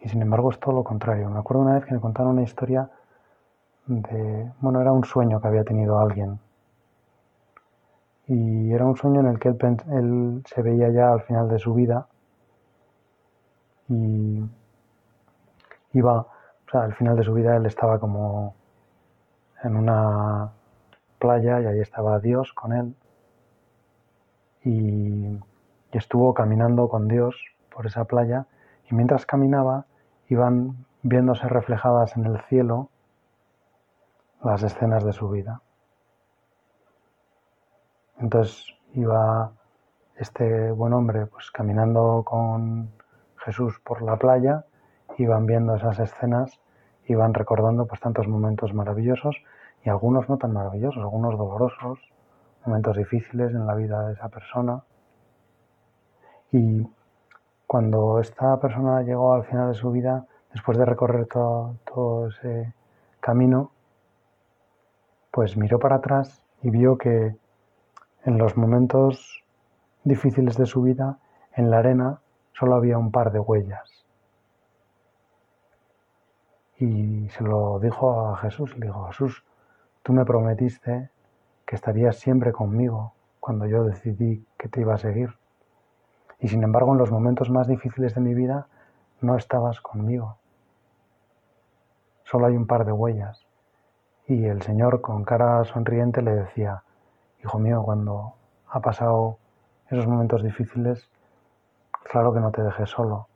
Y 0.00 0.08
sin 0.08 0.22
embargo 0.22 0.50
es 0.50 0.58
todo 0.58 0.74
lo 0.74 0.84
contrario. 0.84 1.28
Me 1.30 1.38
acuerdo 1.38 1.62
una 1.62 1.74
vez 1.74 1.84
que 1.84 1.94
me 1.94 2.00
contaron 2.00 2.32
una 2.32 2.42
historia 2.42 2.90
de, 3.86 4.52
bueno, 4.60 4.80
era 4.80 4.92
un 4.92 5.04
sueño 5.04 5.40
que 5.40 5.48
había 5.48 5.64
tenido 5.64 5.98
alguien. 5.98 6.38
Y 8.26 8.72
era 8.72 8.84
un 8.84 8.96
sueño 8.96 9.20
en 9.20 9.26
el 9.28 9.38
que 9.38 9.48
él, 9.50 9.56
él 9.90 10.42
se 10.46 10.62
veía 10.62 10.90
ya 10.90 11.12
al 11.12 11.22
final 11.22 11.48
de 11.48 11.58
su 11.58 11.74
vida 11.74 12.08
y 13.88 14.44
iba, 15.92 16.26
al 16.82 16.94
final 16.94 17.16
de 17.16 17.24
su 17.24 17.34
vida 17.34 17.56
él 17.56 17.66
estaba 17.66 17.98
como 17.98 18.54
en 19.62 19.76
una 19.76 20.52
playa 21.18 21.60
y 21.60 21.66
ahí 21.66 21.80
estaba 21.80 22.18
Dios 22.20 22.52
con 22.52 22.72
él 22.72 22.94
y, 24.64 25.38
estuvo 25.92 26.34
caminando 26.34 26.90
con 26.90 27.08
Dios 27.08 27.34
por 27.74 27.86
esa 27.86 28.04
playa 28.04 28.44
y 28.90 28.94
mientras 28.94 29.24
caminaba 29.24 29.86
iban 30.28 30.84
viéndose 31.02 31.48
reflejadas 31.48 32.18
en 32.18 32.26
el 32.26 32.38
cielo 32.42 32.90
las 34.44 34.62
escenas 34.62 35.04
de 35.04 35.14
su 35.14 35.30
vida. 35.30 35.62
Entonces 38.18 38.66
iba 38.92 39.52
este 40.16 40.70
buen 40.72 40.92
hombre 40.92 41.24
pues 41.24 41.50
caminando 41.50 42.22
con 42.26 42.90
Jesús 43.38 43.80
por 43.80 44.02
la 44.02 44.16
playa, 44.16 44.66
iban 45.16 45.46
viendo 45.46 45.76
esas 45.76 45.98
escenas, 45.98 46.60
iban 47.06 47.34
recordando 47.34 47.86
pues 47.86 48.00
tantos 48.00 48.28
momentos 48.28 48.74
maravillosos 48.74 49.36
y 49.84 49.88
algunos 49.88 50.28
no 50.28 50.38
tan 50.38 50.52
maravillosos, 50.52 51.02
algunos 51.02 51.38
dolorosos, 51.38 51.98
momentos 52.64 52.96
difíciles 52.96 53.52
en 53.52 53.66
la 53.66 53.74
vida 53.74 54.06
de 54.06 54.14
esa 54.14 54.28
persona. 54.28 54.82
Y 56.52 56.86
cuando 57.66 58.20
esta 58.20 58.58
persona 58.60 59.02
llegó 59.02 59.34
al 59.34 59.44
final 59.44 59.68
de 59.68 59.74
su 59.74 59.90
vida, 59.90 60.26
después 60.52 60.78
de 60.78 60.84
recorrer 60.84 61.26
todo, 61.26 61.76
todo 61.84 62.28
ese 62.28 62.72
camino, 63.20 63.70
pues 65.30 65.56
miró 65.56 65.78
para 65.78 65.96
atrás 65.96 66.42
y 66.62 66.70
vio 66.70 66.96
que 66.96 67.36
en 68.24 68.38
los 68.38 68.56
momentos 68.56 69.44
difíciles 70.02 70.56
de 70.56 70.66
su 70.66 70.82
vida, 70.82 71.18
en 71.54 71.70
la 71.70 71.78
arena, 71.78 72.20
solo 72.52 72.74
había 72.74 72.98
un 72.98 73.10
par 73.12 73.32
de 73.32 73.38
huellas. 73.38 73.95
Y 76.78 77.28
se 77.30 77.42
lo 77.42 77.78
dijo 77.78 78.28
a 78.28 78.36
Jesús, 78.36 78.76
le 78.76 78.86
dijo, 78.86 79.06
Jesús, 79.06 79.44
tú 80.02 80.12
me 80.12 80.24
prometiste 80.24 81.10
que 81.64 81.76
estarías 81.76 82.16
siempre 82.16 82.52
conmigo 82.52 83.12
cuando 83.40 83.66
yo 83.66 83.84
decidí 83.84 84.46
que 84.58 84.68
te 84.68 84.80
iba 84.80 84.94
a 84.94 84.98
seguir. 84.98 85.30
Y 86.38 86.48
sin 86.48 86.62
embargo, 86.62 86.92
en 86.92 86.98
los 86.98 87.10
momentos 87.10 87.50
más 87.50 87.66
difíciles 87.66 88.14
de 88.14 88.20
mi 88.20 88.34
vida, 88.34 88.68
no 89.20 89.36
estabas 89.36 89.80
conmigo. 89.80 90.36
Solo 92.24 92.46
hay 92.46 92.56
un 92.56 92.66
par 92.66 92.84
de 92.84 92.92
huellas. 92.92 93.46
Y 94.26 94.44
el 94.44 94.62
Señor 94.62 95.00
con 95.00 95.24
cara 95.24 95.64
sonriente 95.64 96.20
le 96.20 96.34
decía, 96.34 96.82
Hijo 97.42 97.58
mío, 97.58 97.82
cuando 97.84 98.34
ha 98.68 98.80
pasado 98.80 99.38
esos 99.88 100.06
momentos 100.06 100.42
difíciles, 100.42 101.08
Claro 102.10 102.32
que 102.32 102.40
no 102.40 102.52
te 102.52 102.62
dejé 102.62 102.86
solo. 102.86 103.28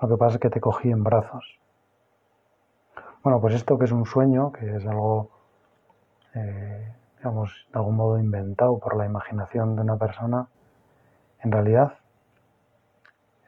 Lo 0.00 0.08
que 0.08 0.16
pasa 0.16 0.34
es 0.36 0.40
que 0.40 0.50
te 0.50 0.60
cogí 0.60 0.90
en 0.90 1.04
brazos. 1.04 1.58
Bueno, 3.26 3.40
pues 3.40 3.54
esto 3.54 3.76
que 3.76 3.86
es 3.86 3.90
un 3.90 4.06
sueño, 4.06 4.52
que 4.52 4.76
es 4.76 4.86
algo, 4.86 5.30
eh, 6.32 6.94
digamos, 7.18 7.66
de 7.72 7.76
algún 7.76 7.96
modo 7.96 8.20
inventado 8.20 8.78
por 8.78 8.96
la 8.96 9.04
imaginación 9.04 9.74
de 9.74 9.82
una 9.82 9.96
persona, 9.96 10.46
en 11.42 11.50
realidad 11.50 11.94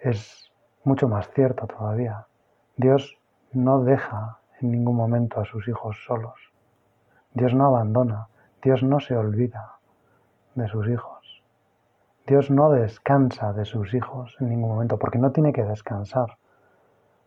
es 0.00 0.50
mucho 0.82 1.06
más 1.06 1.30
cierto 1.30 1.68
todavía. 1.68 2.26
Dios 2.76 3.20
no 3.52 3.84
deja 3.84 4.40
en 4.60 4.72
ningún 4.72 4.96
momento 4.96 5.40
a 5.40 5.44
sus 5.44 5.68
hijos 5.68 5.96
solos. 6.04 6.52
Dios 7.32 7.54
no 7.54 7.66
abandona. 7.66 8.26
Dios 8.60 8.82
no 8.82 8.98
se 8.98 9.16
olvida 9.16 9.76
de 10.56 10.66
sus 10.66 10.88
hijos. 10.88 11.44
Dios 12.26 12.50
no 12.50 12.72
descansa 12.72 13.52
de 13.52 13.64
sus 13.64 13.94
hijos 13.94 14.36
en 14.40 14.48
ningún 14.48 14.70
momento, 14.70 14.98
porque 14.98 15.18
no 15.18 15.30
tiene 15.30 15.52
que 15.52 15.62
descansar, 15.62 16.36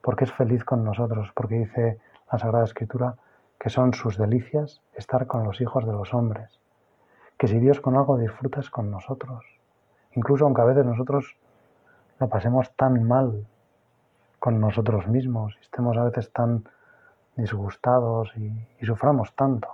porque 0.01 0.25
es 0.25 0.33
feliz 0.33 0.65
con 0.65 0.83
nosotros, 0.83 1.31
porque 1.33 1.55
dice 1.55 2.01
la 2.31 2.39
Sagrada 2.39 2.63
Escritura 2.63 3.15
que 3.59 3.69
son 3.69 3.93
sus 3.93 4.17
delicias 4.17 4.81
estar 4.95 5.27
con 5.27 5.43
los 5.43 5.61
hijos 5.61 5.85
de 5.85 5.91
los 5.91 6.13
hombres, 6.15 6.59
que 7.37 7.47
si 7.47 7.59
Dios 7.59 7.79
con 7.79 7.95
algo 7.95 8.17
disfruta 8.17 8.59
es 8.59 8.69
con 8.71 8.89
nosotros, 8.89 9.45
incluso 10.13 10.45
aunque 10.45 10.61
a 10.61 10.65
veces 10.65 10.85
nosotros 10.85 11.37
lo 12.19 12.27
pasemos 12.27 12.75
tan 12.75 13.03
mal 13.03 13.45
con 14.39 14.59
nosotros 14.59 15.07
mismos, 15.07 15.57
estemos 15.61 15.95
a 15.97 16.05
veces 16.05 16.33
tan 16.33 16.63
disgustados 17.35 18.35
y, 18.35 18.51
y 18.79 18.85
suframos 18.85 19.35
tanto, 19.35 19.67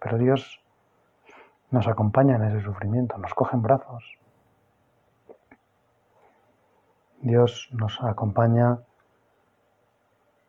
pero 0.00 0.18
Dios 0.18 0.60
nos 1.70 1.86
acompaña 1.86 2.36
en 2.36 2.44
ese 2.44 2.62
sufrimiento, 2.62 3.16
nos 3.18 3.34
coge 3.34 3.54
en 3.54 3.62
brazos, 3.62 4.18
Dios 7.20 7.68
nos 7.72 8.02
acompaña 8.02 8.80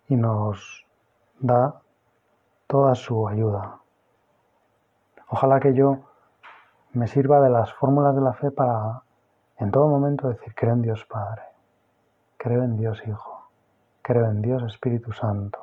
y 0.07 0.15
nos 0.15 0.84
da 1.39 1.81
toda 2.67 2.95
su 2.95 3.27
ayuda. 3.27 3.79
Ojalá 5.29 5.59
que 5.59 5.73
yo 5.73 5.99
me 6.93 7.07
sirva 7.07 7.41
de 7.41 7.49
las 7.49 7.73
fórmulas 7.73 8.15
de 8.15 8.21
la 8.21 8.33
fe 8.33 8.51
para 8.51 9.01
en 9.57 9.71
todo 9.71 9.87
momento 9.87 10.27
decir, 10.29 10.53
creo 10.55 10.73
en 10.73 10.81
Dios 10.81 11.05
Padre, 11.05 11.43
creo 12.37 12.63
en 12.63 12.77
Dios 12.77 13.01
Hijo, 13.07 13.49
creo 14.01 14.25
en 14.25 14.41
Dios 14.41 14.63
Espíritu 14.63 15.11
Santo. 15.13 15.59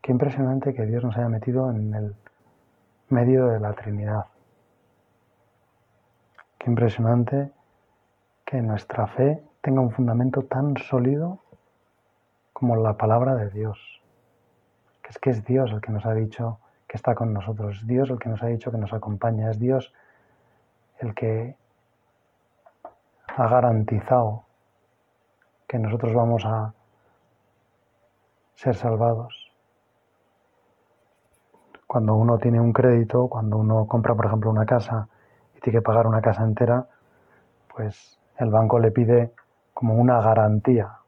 Qué 0.00 0.12
impresionante 0.12 0.74
que 0.74 0.86
Dios 0.86 1.04
nos 1.04 1.16
haya 1.16 1.28
metido 1.28 1.70
en 1.70 1.94
el 1.94 2.16
medio 3.10 3.46
de 3.48 3.60
la 3.60 3.74
Trinidad. 3.74 4.26
Qué 6.58 6.70
impresionante 6.70 7.52
que 8.44 8.62
nuestra 8.62 9.06
fe 9.06 9.44
tenga 9.60 9.80
un 9.80 9.90
fundamento 9.90 10.42
tan 10.42 10.76
sólido 10.76 11.38
como 12.60 12.76
la 12.76 12.92
palabra 12.98 13.36
de 13.36 13.48
Dios. 13.48 14.02
Que 15.02 15.08
es 15.08 15.18
que 15.18 15.30
es 15.30 15.44
Dios 15.46 15.72
el 15.72 15.80
que 15.80 15.90
nos 15.90 16.04
ha 16.04 16.12
dicho 16.12 16.58
que 16.86 16.98
está 16.98 17.14
con 17.14 17.32
nosotros, 17.32 17.78
es 17.78 17.86
Dios 17.86 18.10
el 18.10 18.18
que 18.18 18.28
nos 18.28 18.42
ha 18.42 18.48
dicho 18.48 18.70
que 18.70 18.76
nos 18.76 18.92
acompaña, 18.92 19.50
es 19.50 19.58
Dios 19.58 19.94
el 20.98 21.14
que 21.14 21.56
ha 23.34 23.48
garantizado 23.48 24.44
que 25.66 25.78
nosotros 25.78 26.12
vamos 26.12 26.44
a 26.44 26.74
ser 28.56 28.74
salvados. 28.74 29.50
Cuando 31.86 32.14
uno 32.14 32.36
tiene 32.36 32.60
un 32.60 32.74
crédito, 32.74 33.28
cuando 33.28 33.56
uno 33.56 33.86
compra, 33.86 34.14
por 34.14 34.26
ejemplo, 34.26 34.50
una 34.50 34.66
casa 34.66 35.08
y 35.56 35.60
tiene 35.60 35.78
que 35.78 35.82
pagar 35.82 36.06
una 36.06 36.20
casa 36.20 36.44
entera, 36.44 36.86
pues 37.74 38.20
el 38.36 38.50
banco 38.50 38.78
le 38.78 38.90
pide 38.90 39.32
como 39.72 39.94
una 39.94 40.20
garantía, 40.20 40.99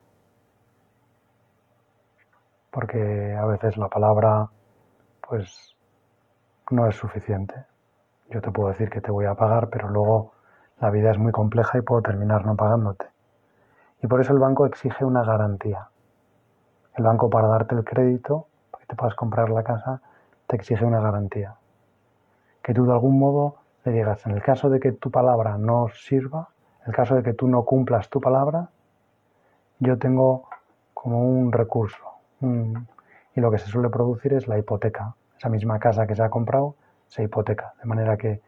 porque 2.72 3.37
a 3.38 3.44
veces 3.44 3.76
la 3.76 3.88
palabra 3.88 4.48
pues 5.28 5.76
no 6.70 6.88
es 6.88 6.96
suficiente. 6.96 7.54
Yo 8.30 8.40
te 8.40 8.50
puedo 8.50 8.70
decir 8.70 8.88
que 8.88 9.02
te 9.02 9.11
voy 9.11 9.26
a 9.26 9.35
pagar, 9.35 9.68
pero 9.68 9.88
luego 9.88 10.32
la 10.80 10.90
vida 10.90 11.11
es 11.11 11.18
muy 11.18 11.32
compleja 11.32 11.78
y 11.78 11.82
puedo 11.82 12.00
terminar 12.00 12.46
no 12.46 12.56
pagándote. 12.56 13.06
Y 14.02 14.06
por 14.06 14.20
eso 14.20 14.32
el 14.32 14.38
banco 14.38 14.64
exige 14.64 15.04
una 15.04 15.22
garantía. 15.22 15.88
El 16.96 17.04
banco 17.04 17.28
para 17.28 17.46
darte 17.46 17.74
el 17.74 17.85
crédito, 17.85 18.46
para 18.70 18.80
que 18.80 18.87
te 18.88 18.96
puedas 18.96 19.14
comprar 19.14 19.50
la 19.50 19.62
casa, 19.62 20.00
te 20.46 20.56
exige 20.56 20.85
una 20.85 21.00
garantía. 21.00 21.54
Que 22.62 22.72
tú 22.72 22.87
de 22.87 22.92
algún 22.92 23.18
modo 23.18 23.56
le 23.85 23.92
digas, 23.92 24.24
en 24.26 24.32
el 24.32 24.42
caso 24.42 24.70
de 24.70 24.80
que 24.80 24.92
tu 24.92 25.11
palabra 25.11 25.58
no 25.58 25.88
sirva, 25.88 26.48
en 26.82 26.88
el 26.88 26.94
caso 26.94 27.16
de 27.16 27.22
que 27.22 27.35
tú 27.35 27.48
no 27.48 27.64
cumplas 27.64 28.08
tu 28.08 28.20
palabra, 28.20 28.70
yo 29.78 29.98
tengo 29.98 30.48
como 30.94 31.20
un 31.20 31.52
recurso. 31.52 32.12
Y 32.42 33.40
lo 33.40 33.50
que 33.50 33.59
se 33.59 33.66
suele 33.66 33.88
producir 33.88 34.35
es 34.35 34.48
la 34.48 34.59
hipoteca. 34.59 35.14
Esa 35.37 35.48
misma 35.48 35.78
casa 35.78 36.07
que 36.07 36.14
se 36.14 36.22
ha 36.22 36.31
comprado 36.31 36.74
se 37.09 37.22
hipoteca. 37.22 37.74
De 37.81 37.88
manera 37.88 38.16
que 38.16 38.40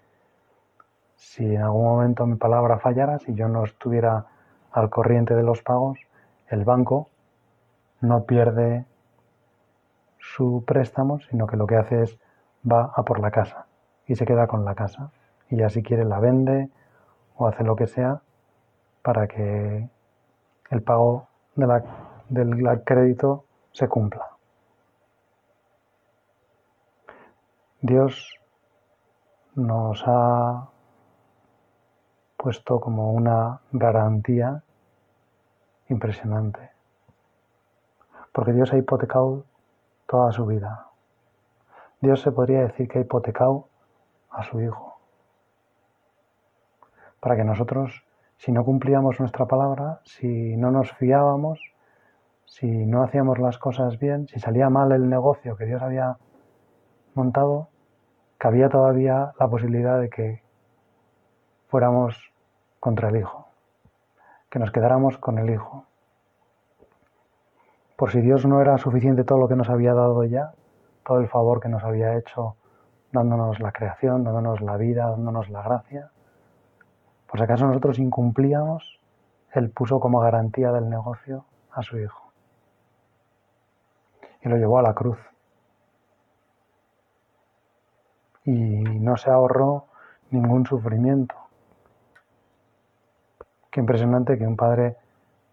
si 1.17 1.55
en 1.55 1.63
algún 1.63 1.85
momento 1.85 2.27
mi 2.27 2.37
palabra 2.37 2.79
fallara, 2.79 3.19
si 3.19 3.35
yo 3.35 3.49
no 3.49 3.65
estuviera 3.65 4.27
al 4.73 4.91
corriente 4.91 5.35
de 5.35 5.43
los 5.43 5.63
pagos, 5.63 5.99
el 6.49 6.65
banco 6.65 7.09
no 8.01 8.25
pierde 8.25 8.85
su 10.19 10.65
préstamo, 10.67 11.21
sino 11.21 11.47
que 11.47 11.57
lo 11.57 11.67
que 11.67 11.77
hace 11.77 12.03
es 12.03 12.19
va 12.71 12.93
a 12.95 13.05
por 13.05 13.21
la 13.21 13.31
casa 13.31 13.67
y 14.07 14.17
se 14.17 14.27
queda 14.27 14.47
con 14.47 14.65
la 14.65 14.75
casa. 14.75 15.11
Y 15.49 15.57
ya 15.57 15.71
si 15.71 15.83
quiere 15.83 16.05
la 16.05 16.19
vende 16.19 16.69
o 17.37 17.47
hace 17.47 17.65
lo 17.65 17.77
que 17.77 17.87
sea 17.87 18.21
para 19.03 19.27
que 19.27 19.89
el 20.71 20.83
pago 20.83 21.29
del 22.29 22.83
crédito 22.85 23.45
se 23.75 23.89
cumpla. 23.89 24.31
Dios 27.83 28.41
nos 29.57 30.03
ha 30.07 30.71
puesto 32.37 32.81
como 32.81 33.13
una 33.13 33.61
garantía 33.73 34.63
impresionante. 35.89 36.71
Porque 38.33 38.53
Dios 38.53 38.73
ha 38.73 38.79
hipotecado 38.79 39.45
toda 40.07 40.33
su 40.33 40.47
vida. 40.47 40.89
Dios 42.01 42.23
se 42.23 42.33
podría 42.33 42.61
decir 42.61 42.89
que 42.89 42.99
ha 42.99 43.03
hipotecado 43.03 43.69
a 44.31 44.45
su 44.45 44.61
Hijo. 44.61 44.99
Para 47.21 47.37
que 47.37 47.45
nosotros, 47.45 48.05
si 48.37 48.53
no 48.53 48.65
cumplíamos 48.65 49.19
nuestra 49.21 49.47
palabra, 49.47 50.01
si 50.05 50.57
no 50.57 50.71
nos 50.71 50.93
fiábamos, 50.93 51.74
si 52.47 52.67
no 52.67 53.03
hacíamos 53.03 53.39
las 53.39 53.59
cosas 53.59 53.99
bien, 53.99 54.29
si 54.29 54.39
salía 54.41 54.71
mal 54.71 54.93
el 54.93 55.09
negocio 55.09 55.57
que 55.57 55.67
Dios 55.67 55.83
había 55.83 56.17
montado, 57.15 57.69
cabía 58.39 58.69
todavía 58.69 59.33
la 59.39 59.49
posibilidad 59.49 60.01
de 60.01 60.11
que 60.11 60.43
fuéramos 61.69 62.33
contra 62.81 63.09
el 63.09 63.17
Hijo, 63.17 63.47
que 64.51 64.59
nos 64.59 64.71
quedáramos 64.71 65.19
con 65.19 65.39
el 65.39 65.51
Hijo. 65.51 65.87
Por 67.97 68.11
si 68.11 68.21
Dios 68.21 68.45
no 68.47 68.61
era 68.61 68.77
suficiente 68.79 69.25
todo 69.25 69.39
lo 69.39 69.49
que 69.49 69.57
nos 69.57 69.71
había 69.71 69.95
dado 69.95 70.25
ya, 70.25 70.53
todo 71.05 71.21
el 71.21 71.29
favor 71.29 71.61
que 71.61 71.69
nos 71.69 71.85
había 71.85 72.17
hecho 72.17 72.57
dándonos 73.13 73.61
la 73.61 73.73
creación, 73.73 74.25
dándonos 74.25 74.61
la 74.61 74.77
vida, 74.77 75.09
dándonos 75.09 75.49
la 75.49 75.63
gracia, 75.63 76.11
por 77.29 77.39
si 77.39 77.45
acaso 77.45 77.67
nosotros 77.67 77.99
incumplíamos, 77.99 79.01
Él 79.53 79.71
puso 79.71 80.01
como 80.01 80.21
garantía 80.21 80.73
del 80.73 80.89
negocio 80.89 81.47
a 81.73 81.83
su 81.83 81.99
Hijo. 81.99 82.24
Y 84.45 84.49
lo 84.49 84.57
llevó 84.57 84.79
a 84.79 84.83
la 84.83 84.95
cruz. 84.95 85.19
Y 88.45 88.51
no 88.53 89.17
se 89.17 89.31
ahorró 89.31 89.87
ningún 90.31 90.67
sufrimiento. 90.67 91.35
Qué 93.71 93.81
impresionante 93.81 94.39
que 94.39 94.47
un 94.47 94.57
padre 94.57 94.97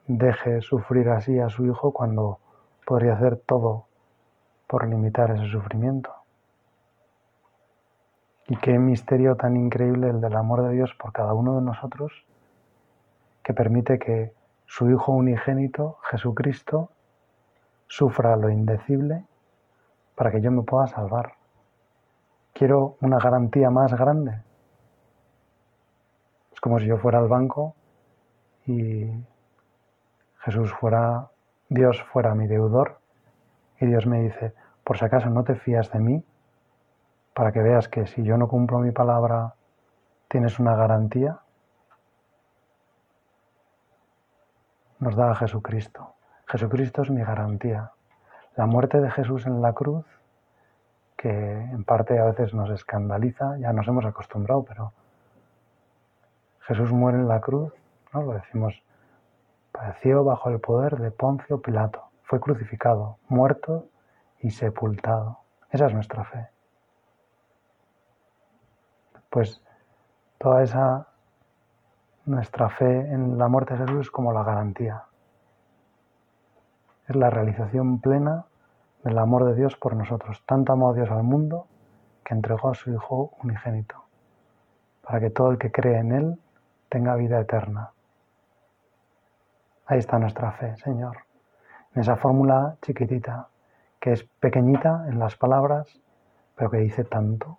deje 0.07 0.61
sufrir 0.61 1.09
así 1.09 1.39
a 1.39 1.49
su 1.49 1.65
hijo 1.65 1.93
cuando 1.93 2.39
podría 2.85 3.13
hacer 3.13 3.37
todo 3.37 3.85
por 4.67 4.87
limitar 4.87 5.31
ese 5.31 5.47
sufrimiento. 5.49 6.13
Y 8.47 8.57
qué 8.57 8.77
misterio 8.77 9.37
tan 9.37 9.55
increíble 9.55 10.09
el 10.09 10.19
del 10.19 10.35
amor 10.35 10.63
de 10.63 10.73
Dios 10.73 10.93
por 10.99 11.13
cada 11.13 11.33
uno 11.33 11.55
de 11.55 11.61
nosotros, 11.61 12.25
que 13.43 13.53
permite 13.53 13.97
que 13.97 14.33
su 14.65 14.89
Hijo 14.89 15.13
unigénito, 15.13 15.97
Jesucristo, 16.09 16.89
sufra 17.91 18.37
lo 18.37 18.49
indecible 18.49 19.25
para 20.15 20.31
que 20.31 20.39
yo 20.39 20.49
me 20.49 20.63
pueda 20.63 20.87
salvar. 20.87 21.33
Quiero 22.53 22.95
una 23.01 23.17
garantía 23.19 23.69
más 23.69 23.93
grande. 23.93 24.41
Es 26.53 26.61
como 26.61 26.79
si 26.79 26.85
yo 26.85 26.97
fuera 26.97 27.19
al 27.19 27.27
banco 27.27 27.75
y 28.65 29.11
Jesús 30.39 30.71
fuera, 30.71 31.31
Dios 31.67 32.01
fuera 32.13 32.33
mi 32.33 32.47
deudor 32.47 32.99
y 33.81 33.87
Dios 33.87 34.07
me 34.07 34.21
dice, 34.21 34.53
por 34.85 34.97
si 34.97 35.03
acaso 35.03 35.29
no 35.29 35.43
te 35.43 35.55
fías 35.55 35.91
de 35.91 35.99
mí, 35.99 36.23
para 37.33 37.51
que 37.51 37.59
veas 37.59 37.89
que 37.89 38.07
si 38.07 38.23
yo 38.23 38.37
no 38.37 38.47
cumplo 38.47 38.79
mi 38.79 38.91
palabra, 38.91 39.55
tienes 40.29 40.59
una 40.59 40.77
garantía, 40.77 41.39
nos 44.99 45.13
da 45.17 45.31
a 45.31 45.35
Jesucristo. 45.35 46.20
Jesucristo 46.51 47.03
es 47.03 47.09
mi 47.09 47.23
garantía. 47.23 47.91
La 48.57 48.65
muerte 48.65 48.99
de 48.99 49.09
Jesús 49.09 49.45
en 49.45 49.61
la 49.61 49.71
cruz, 49.71 50.05
que 51.15 51.29
en 51.29 51.85
parte 51.85 52.19
a 52.19 52.25
veces 52.25 52.53
nos 52.53 52.69
escandaliza, 52.71 53.57
ya 53.57 53.71
nos 53.71 53.87
hemos 53.87 54.03
acostumbrado, 54.03 54.65
pero 54.65 54.91
Jesús 56.59 56.91
muere 56.91 57.19
en 57.19 57.29
la 57.29 57.39
cruz, 57.39 57.71
¿no? 58.13 58.23
Lo 58.23 58.33
decimos, 58.33 58.83
padeció 59.71 60.25
bajo 60.25 60.49
el 60.49 60.59
poder 60.59 60.97
de 60.97 61.09
Poncio 61.11 61.61
Pilato, 61.61 62.03
fue 62.23 62.41
crucificado, 62.41 63.17
muerto 63.29 63.85
y 64.41 64.49
sepultado. 64.49 65.39
Esa 65.69 65.85
es 65.85 65.93
nuestra 65.93 66.25
fe. 66.25 66.49
Pues 69.29 69.63
toda 70.37 70.63
esa 70.63 71.07
nuestra 72.25 72.67
fe 72.67 73.09
en 73.13 73.37
la 73.37 73.47
muerte 73.47 73.75
de 73.75 73.85
Jesús 73.85 74.07
es 74.07 74.11
como 74.11 74.33
la 74.33 74.43
garantía. 74.43 75.05
Es 77.07 77.15
la 77.15 77.29
realización 77.29 77.99
plena 77.99 78.45
del 79.03 79.17
amor 79.17 79.45
de 79.45 79.55
Dios 79.55 79.75
por 79.75 79.95
nosotros. 79.95 80.43
Tanto 80.45 80.73
amó 80.73 80.91
a 80.91 80.93
Dios 80.93 81.09
al 81.09 81.23
mundo 81.23 81.67
que 82.23 82.33
entregó 82.33 82.69
a 82.69 82.75
su 82.75 82.91
Hijo 82.91 83.31
unigénito, 83.43 84.03
para 85.01 85.19
que 85.19 85.29
todo 85.29 85.51
el 85.51 85.57
que 85.57 85.71
cree 85.71 85.97
en 85.97 86.11
Él 86.11 86.39
tenga 86.89 87.15
vida 87.15 87.39
eterna. 87.39 87.91
Ahí 89.85 89.99
está 89.99 90.19
nuestra 90.19 90.51
fe, 90.51 90.77
Señor. 90.77 91.17
En 91.93 92.01
esa 92.01 92.15
fórmula 92.15 92.77
chiquitita, 92.81 93.49
que 93.99 94.13
es 94.13 94.23
pequeñita 94.23 95.05
en 95.09 95.19
las 95.19 95.35
palabras, 95.35 96.01
pero 96.55 96.69
que 96.69 96.77
dice 96.77 97.03
tanto 97.03 97.57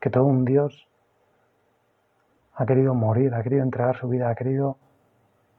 que 0.00 0.10
todo 0.10 0.24
un 0.24 0.44
Dios 0.44 0.88
ha 2.54 2.66
querido 2.66 2.94
morir, 2.94 3.34
ha 3.34 3.42
querido 3.42 3.62
entregar 3.62 3.96
su 3.96 4.08
vida, 4.08 4.30
ha 4.30 4.34
querido 4.34 4.78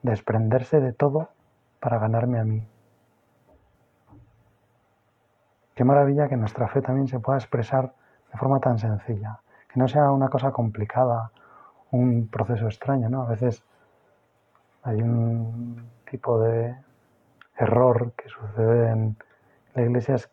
desprenderse 0.01 0.79
de 0.79 0.93
todo 0.93 1.29
para 1.81 1.99
ganarme 1.99 2.39
a 2.39 2.45
mí. 2.45 2.65
Qué 5.75 5.83
maravilla 5.83 6.29
que 6.29 6.37
nuestra 6.37 6.69
fe 6.69 6.81
también 6.81 7.07
se 7.09 7.19
pueda 7.19 7.39
expresar 7.39 7.91
de 8.31 8.37
forma 8.37 8.59
tan 8.59 8.77
sencilla, 8.79 9.39
que 9.67 9.79
no 9.79 9.87
sea 9.89 10.11
una 10.11 10.29
cosa 10.29 10.51
complicada, 10.51 11.31
un 11.91 12.27
proceso 12.27 12.67
extraño, 12.67 13.09
¿no? 13.09 13.23
A 13.23 13.25
veces 13.25 13.63
hay 14.83 15.01
un 15.01 15.89
tipo 16.09 16.39
de 16.39 16.75
error 17.57 18.13
que 18.13 18.29
sucede 18.29 18.91
en 18.91 19.17
la 19.73 19.81
iglesia 19.81 20.15
es 20.15 20.29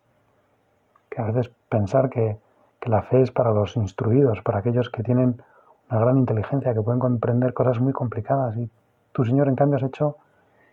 que 1.11 1.21
a 1.21 1.25
veces 1.25 1.51
pensar 1.69 2.11
que 2.11 2.39
la 2.83 3.03
fe 3.03 3.23
es 3.23 3.31
para 3.31 3.53
los 3.53 3.77
instruidos, 3.77 4.41
para 4.43 4.61
aquellos 4.61 4.89
que 4.91 5.03
tienen 5.03 5.43
una 5.91 6.01
gran 6.01 6.19
inteligencia, 6.19 6.73
que 6.75 6.83
pueden 6.83 7.01
comprender 7.01 7.53
cosas 7.55 7.81
muy 7.81 7.93
complicadas. 7.93 8.57
Y 8.57 8.71
tú, 9.13 9.25
Señor, 9.25 9.49
en 9.49 9.57
cambio, 9.57 9.77
has 9.77 9.83
hecho 9.83 10.17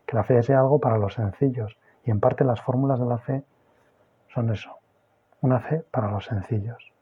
que 0.05 0.15
la 0.15 0.23
fe 0.23 0.41
sea 0.43 0.59
algo 0.59 0.79
para 0.79 0.97
los 0.97 1.13
sencillos. 1.13 1.77
Y 2.03 2.11
en 2.11 2.19
parte 2.19 2.43
las 2.43 2.61
fórmulas 2.61 2.99
de 2.99 3.05
la 3.05 3.17
fe 3.17 3.43
son 4.33 4.51
eso, 4.51 4.77
una 5.41 5.59
fe 5.59 5.83
para 5.91 6.11
los 6.11 6.25
sencillos. 6.25 6.93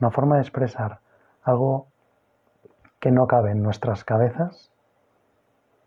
Una 0.00 0.10
forma 0.10 0.36
de 0.36 0.42
expresar 0.42 1.00
algo 1.42 1.88
que 3.00 3.10
no 3.10 3.26
cabe 3.26 3.50
en 3.50 3.62
nuestras 3.62 4.04
cabezas 4.04 4.72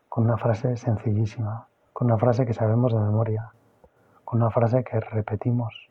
con 0.09 0.25
una 0.25 0.37
frase 0.37 0.77
sencillísima, 0.77 1.67
con 1.93 2.07
una 2.07 2.17
frase 2.17 2.45
que 2.45 2.53
sabemos 2.53 2.93
de 2.93 2.99
memoria, 2.99 3.51
con 4.23 4.41
una 4.41 4.51
frase 4.51 4.83
que 4.83 4.99
repetimos 4.99 5.89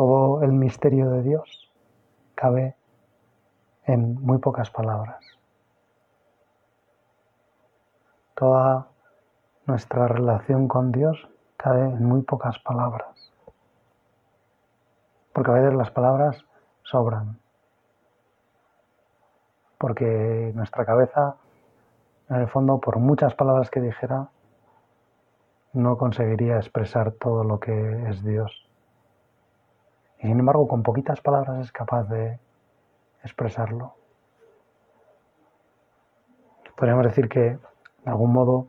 todo 0.00 0.42
el 0.42 0.52
misterio 0.52 1.10
de 1.10 1.22
Dios 1.22 1.70
cabe 2.34 2.74
en 3.84 4.14
muy 4.14 4.38
pocas 4.38 4.70
palabras. 4.70 5.39
Toda 8.40 8.86
nuestra 9.66 10.08
relación 10.08 10.66
con 10.66 10.92
Dios 10.92 11.28
cabe 11.58 11.82
en 11.82 12.02
muy 12.02 12.22
pocas 12.22 12.58
palabras. 12.60 13.34
Porque 15.34 15.50
a 15.50 15.54
veces 15.54 15.74
las 15.74 15.90
palabras 15.90 16.42
sobran. 16.82 17.38
Porque 19.76 20.52
nuestra 20.54 20.86
cabeza, 20.86 21.36
en 22.30 22.36
el 22.36 22.48
fondo, 22.48 22.80
por 22.80 22.98
muchas 22.98 23.34
palabras 23.34 23.68
que 23.68 23.82
dijera, 23.82 24.30
no 25.74 25.98
conseguiría 25.98 26.56
expresar 26.56 27.12
todo 27.12 27.44
lo 27.44 27.60
que 27.60 28.08
es 28.08 28.24
Dios. 28.24 28.66
Y 30.18 30.28
sin 30.28 30.40
embargo, 30.40 30.66
con 30.66 30.82
poquitas 30.82 31.20
palabras 31.20 31.58
es 31.58 31.72
capaz 31.72 32.04
de 32.04 32.40
expresarlo. 33.22 33.96
Podríamos 36.74 37.04
decir 37.04 37.28
que, 37.28 37.58
de 38.04 38.10
algún 38.10 38.32
modo, 38.32 38.68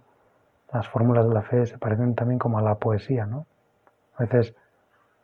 las 0.74 0.88
fórmulas 0.88 1.28
de 1.28 1.34
la 1.34 1.41
fe 1.41 1.65
se 1.65 1.78
parecen 1.78 2.15
también 2.15 2.39
como 2.39 2.58
a 2.58 2.62
la 2.62 2.76
poesía, 2.76 3.26
¿no? 3.26 3.46
A 4.15 4.24
veces 4.24 4.56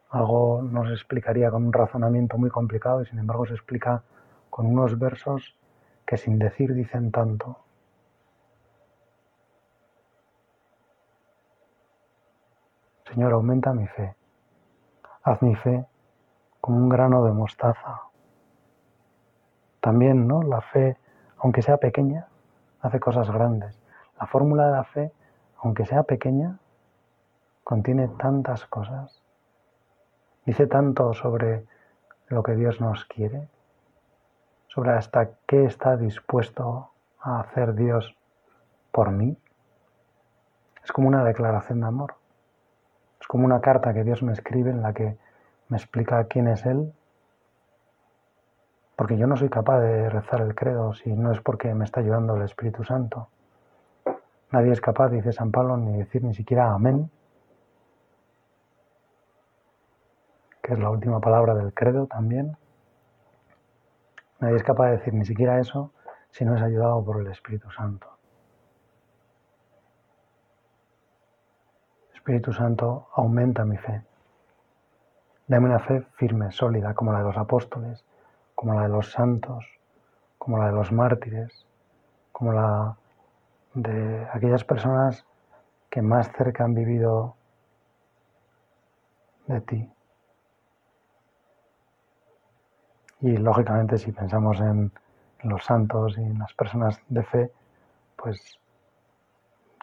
algo 0.10 0.62
nos 0.62 0.89
explicaría 0.91 1.52
con 1.52 1.65
un 1.65 1.74
razonamiento 1.74 2.38
muy 2.38 2.50
complicado 2.50 3.02
y 3.02 3.06
sin 3.06 3.20
embargo 3.20 3.46
se 3.46 3.54
explica 3.54 4.04
con 4.50 4.65
unos 4.65 4.98
versos 4.98 5.56
que 6.06 6.17
sin 6.17 6.39
decir 6.39 6.74
dicen 6.74 7.12
tanto. 7.12 7.58
Señor, 13.06 13.34
aumenta 13.34 13.74
mi 13.74 13.88
fe 13.88 14.17
haz 15.28 15.41
mi 15.41 15.56
fe 15.56 15.86
como 16.62 16.78
un 16.78 16.89
grano 16.89 17.26
de 17.26 17.34
mostaza. 17.34 18.02
También, 19.82 20.26
¿no? 20.26 20.41
La 20.41 20.62
fe, 20.62 20.98
aunque 21.39 21.62
sea 21.62 21.78
pequeña, 21.78 22.28
hace 22.82 23.00
cosas 23.00 23.30
grandes. 23.30 23.78
La 24.19 24.27
fórmula 24.27 24.65
de 24.67 24.71
la 24.71 24.84
fe, 24.84 25.12
aunque 25.58 25.86
sea 25.86 26.03
pequeña, 26.03 26.58
contiene 27.63 28.08
tantas 28.08 28.65
cosas. 28.65 29.21
Dice 30.45 30.67
tanto 30.67 31.13
sobre 31.13 31.65
lo 32.27 32.41
que 32.41 32.56
Dios 32.56 32.82
nos 32.82 33.06
quiere, 33.06 33.47
sobre 34.67 34.91
hasta 34.91 35.32
qué 35.45 35.65
está 35.65 35.97
dispuesto 35.97 36.91
a 37.19 37.41
hacer 37.41 37.75
Dios 37.75 38.15
por 38.91 39.12
mí. 39.12 39.38
Es 40.84 40.91
como 40.91 41.08
una 41.08 41.23
declaración 41.23 41.82
de 41.82 41.88
amor. 41.88 42.15
Es 43.19 43.27
como 43.27 43.45
una 43.45 43.62
carta 43.62 43.93
que 43.93 44.03
Dios 44.03 44.23
me 44.23 44.34
escribe 44.34 44.71
en 44.71 44.82
la 44.82 44.93
que 44.93 45.17
me 45.67 45.77
explica 45.77 46.23
quién 46.25 46.47
es 46.47 46.65
Él. 46.65 46.93
Porque 48.95 49.17
yo 49.17 49.27
no 49.27 49.36
soy 49.36 49.49
capaz 49.49 49.82
de 49.82 50.10
rezar 50.10 50.41
el 50.41 50.56
credo 50.56 50.93
si 50.93 51.12
no 51.13 51.32
es 51.32 51.41
porque 51.41 51.73
me 51.73 51.86
está 51.86 51.99
ayudando 51.99 52.36
el 52.36 52.43
Espíritu 52.43 52.84
Santo. 52.84 53.30
Nadie 54.51 54.71
es 54.71 54.81
capaz, 54.81 55.10
dice 55.10 55.33
San 55.33 55.51
Pablo, 55.51 55.75
ni 55.75 55.97
decir 55.97 56.23
ni 56.23 56.33
siquiera 56.33 56.71
amén, 56.71 57.12
que 60.63 60.73
es 60.73 60.79
la 60.79 60.89
última 60.89 61.19
palabra 61.19 61.53
del 61.53 61.73
credo 61.73 62.07
también. 62.07 62.57
Nadie 64.39 64.55
es 64.55 64.63
capaz 64.63 64.86
de 64.88 64.97
decir 64.97 65.13
ni 65.13 65.25
siquiera 65.25 65.60
eso 65.60 65.91
si 66.31 66.45
no 66.45 66.55
es 66.55 66.62
ayudado 66.62 67.03
por 67.03 67.19
el 67.19 67.27
Espíritu 67.27 67.71
Santo. 67.71 68.07
Espíritu 72.13 72.53
Santo, 72.53 73.07
aumenta 73.15 73.65
mi 73.65 73.77
fe. 73.77 74.03
Dame 75.47 75.67
una 75.67 75.79
fe 75.79 76.01
firme, 76.15 76.51
sólida, 76.51 76.93
como 76.93 77.13
la 77.13 77.19
de 77.19 77.25
los 77.25 77.38
apóstoles, 77.38 78.03
como 78.53 78.73
la 78.73 78.83
de 78.83 78.89
los 78.89 79.12
santos, 79.12 79.65
como 80.38 80.57
la 80.57 80.67
de 80.67 80.73
los 80.73 80.91
mártires, 80.91 81.65
como 82.33 82.51
la 82.51 82.97
de 83.77 84.27
aquellas 84.33 84.63
personas 84.63 85.23
que 85.91 86.01
más 86.01 86.31
cerca 86.31 86.63
han 86.63 86.73
vivido 86.73 87.35
de 89.45 89.61
ti. 89.61 89.91
Y 93.21 93.37
lógicamente 93.37 93.99
si 93.99 94.11
pensamos 94.11 94.59
en, 94.59 94.91
los 95.43 95.63
santos 95.63 96.17
y 96.17 96.23
en 96.23 96.39
las 96.39 96.51
personas 96.55 96.99
de 97.09 97.23
fe, 97.23 97.51
pues 98.15 98.59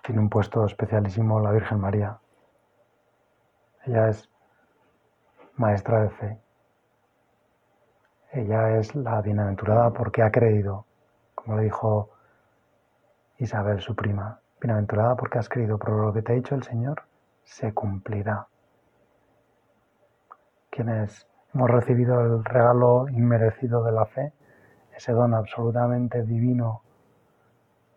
tiene 0.03 0.21
un 0.21 0.29
puesto 0.29 0.67
especialísimo 0.67 1.39
la 1.39 1.53
Virgen 1.53 1.79
María. 1.79 2.19
Ella 3.87 4.09
es 4.09 4.29
maestra 5.55 6.03
de 6.03 6.11
fe. 6.11 6.39
Ella 8.33 8.77
es 8.77 8.97
la 8.97 9.23
bienaventurada 9.23 9.91
porque 9.91 10.23
ha 10.23 10.33
creído, 10.33 10.85
como 11.37 11.57
le 11.57 11.63
dijo 11.63 12.14
Isabel, 13.45 13.81
su 13.81 13.95
prima. 13.95 14.41
Bienaventurada 14.61 15.15
porque 15.17 15.39
has 15.39 15.49
creído, 15.49 15.79
pero 15.79 15.99
lo 15.99 16.13
que 16.13 16.23
te 16.23 16.33
ha 16.33 16.35
dicho 16.35 16.55
el 16.55 16.63
Señor 16.63 17.03
se 17.45 17.75
cumplirá. 17.75 18.49
Quienes 20.71 21.27
hemos 21.53 21.71
recibido 21.71 22.21
el 22.21 22.45
regalo 22.45 23.07
inmerecido 23.09 23.85
de 23.85 23.93
la 23.93 24.07
fe, 24.07 24.33
ese 24.97 25.13
don 25.13 25.35
absolutamente 25.35 26.23
divino 26.23 26.83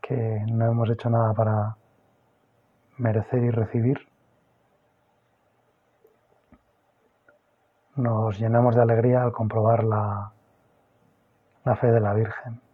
que 0.01 0.43
no 0.51 0.65
hemos 0.67 0.89
hecho 0.89 1.09
nada 1.09 1.33
para 1.33 1.77
merecer 2.97 3.43
y 3.43 3.49
recibir, 3.49 3.99
nos 7.95 8.37
llenamos 8.37 8.75
de 8.75 8.81
alegría 8.81 9.23
al 9.23 9.31
comprobar 9.31 9.83
la, 9.85 10.31
la 11.63 11.75
fe 11.77 11.87
de 11.87 11.99
la 11.99 12.13
Virgen. 12.13 12.66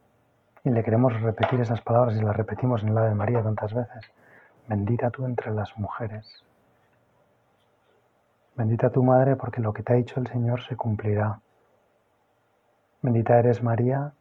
Y 0.66 0.70
le 0.70 0.84
queremos 0.84 1.20
repetir 1.22 1.60
esas 1.60 1.82
palabras 1.82 2.16
y 2.16 2.22
las 2.22 2.36
repetimos 2.36 2.84
en 2.84 2.96
la 2.96 3.02
Ave 3.02 3.16
María 3.16 3.44
tantas 3.44 3.74
veces. 3.74 4.06
Bendita 4.68 5.10
tú 5.10 5.26
entre 5.26 5.52
las 5.52 5.78
mujeres. 5.78 6.44
Bendita 8.56 8.90
tu 8.90 9.04
madre 9.04 9.36
porque 9.36 9.60
lo 9.60 9.74
que 9.74 9.84
te 9.84 9.94
ha 9.94 9.96
dicho 9.98 10.20
el 10.20 10.28
Señor 10.28 10.62
se 10.62 10.78
cumplirá. 10.78 11.42
Bendita 13.02 13.38
eres 13.38 13.62
María 13.62 14.14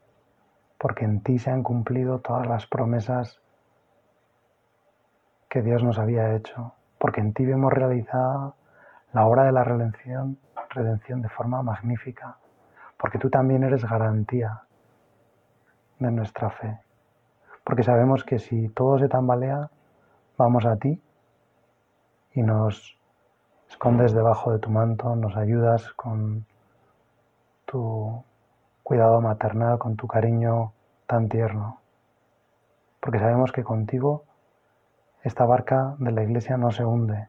porque 0.78 1.04
en 1.04 1.20
ti 1.20 1.38
se 1.38 1.50
han 1.50 1.62
cumplido 1.62 2.18
todas 2.18 2.46
las 2.48 2.66
promesas 2.66 3.40
que 5.48 5.62
Dios 5.62 5.84
nos 5.84 5.98
había 5.98 6.34
hecho, 6.34 6.72
porque 6.98 7.20
en 7.20 7.34
ti 7.34 7.46
vemos 7.46 7.72
realizada 7.72 8.54
la 9.12 9.26
obra 9.26 9.44
de 9.44 9.52
la 9.52 9.62
redención 9.62 10.38
redención 10.70 11.22
de 11.22 11.28
forma 11.28 11.62
magnífica, 11.62 12.36
porque 12.96 13.18
tú 13.18 13.30
también 13.30 13.62
eres 13.62 13.84
garantía 13.84 14.62
de 16.02 16.10
nuestra 16.10 16.50
fe, 16.50 16.78
porque 17.64 17.82
sabemos 17.82 18.24
que 18.24 18.38
si 18.38 18.68
todo 18.68 18.98
se 18.98 19.08
tambalea, 19.08 19.70
vamos 20.36 20.66
a 20.66 20.76
ti 20.76 21.00
y 22.34 22.42
nos 22.42 22.98
escondes 23.68 24.12
debajo 24.12 24.52
de 24.52 24.58
tu 24.58 24.70
manto, 24.70 25.14
nos 25.16 25.36
ayudas 25.36 25.92
con 25.94 26.46
tu 27.64 28.22
cuidado 28.82 29.20
maternal, 29.20 29.78
con 29.78 29.96
tu 29.96 30.06
cariño 30.06 30.72
tan 31.06 31.28
tierno, 31.28 31.80
porque 33.00 33.18
sabemos 33.18 33.52
que 33.52 33.62
contigo 33.62 34.24
esta 35.22 35.44
barca 35.44 35.94
de 35.98 36.12
la 36.12 36.22
iglesia 36.22 36.56
no 36.56 36.70
se 36.72 36.84
hunde, 36.84 37.28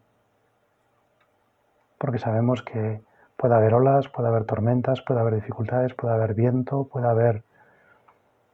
porque 1.97 2.19
sabemos 2.19 2.63
que 2.63 3.01
Puede 3.43 3.55
haber 3.55 3.73
olas, 3.73 4.07
puede 4.07 4.29
haber 4.29 4.45
tormentas, 4.45 5.01
puede 5.01 5.19
haber 5.19 5.35
dificultades, 5.35 5.93
puede 5.93 6.13
haber 6.13 6.33
viento, 6.33 6.85
puede 6.85 7.07
haber 7.07 7.43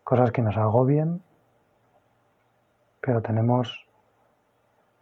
cosas 0.10 0.32
que 0.32 0.42
nos 0.42 0.58
agobien, 0.58 1.22
pero 3.00 3.22
tenemos 3.22 3.86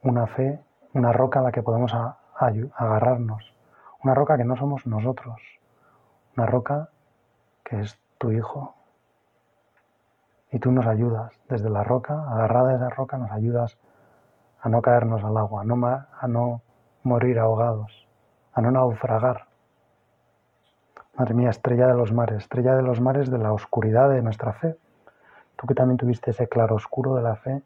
una 0.04 0.28
fe, 0.28 0.60
una 0.94 1.14
roca 1.14 1.40
a 1.40 1.44
la 1.44 1.54
que 1.54 1.64
podemos 1.64 1.94
agarrarnos, 1.94 3.54
una 4.04 4.14
roca 4.14 4.36
que 4.36 4.44
no 4.44 4.58
somos 4.58 4.86
nosotros, 4.86 5.40
una 6.36 6.46
roca 6.46 6.90
que 7.64 7.80
es 7.80 7.98
tu 8.18 8.34
Hijo. 8.34 8.76
Y 10.52 10.60
tú 10.60 10.74
nos 10.74 10.86
ayudas 10.86 11.32
desde 11.48 11.70
la 11.70 11.86
roca, 11.86 12.30
agarrada 12.30 12.72
a 12.72 12.76
esa 12.76 12.90
roca, 12.90 13.18
nos 13.18 13.32
ayudas 13.32 13.78
a 14.60 14.68
no 14.68 14.82
caernos 14.82 15.24
al 15.24 15.38
agua, 15.38 15.62
a 15.62 16.28
no 16.28 16.62
morir 17.04 17.40
ahogados, 17.40 18.06
a 18.52 18.60
no 18.60 18.72
naufragar. 18.72 19.46
Madre 21.16 21.34
mía, 21.34 21.50
estrella 21.50 21.88
de 21.88 21.94
los 21.94 22.12
mares, 22.12 22.40
estrella 22.40 22.76
de 22.76 22.84
los 22.84 23.00
mares 23.00 23.32
de 23.32 23.38
la 23.38 23.54
oscuridad 23.54 24.10
de 24.10 24.22
nuestra 24.22 24.52
fe. 24.52 24.78
Tú 25.58 25.68
que 25.68 25.74
también 25.74 25.98
tuviste 25.98 26.32
ese 26.32 26.48
claro 26.48 26.76
oscuro 26.76 27.16
de 27.16 27.24
la 27.24 27.36
fe 27.36 27.62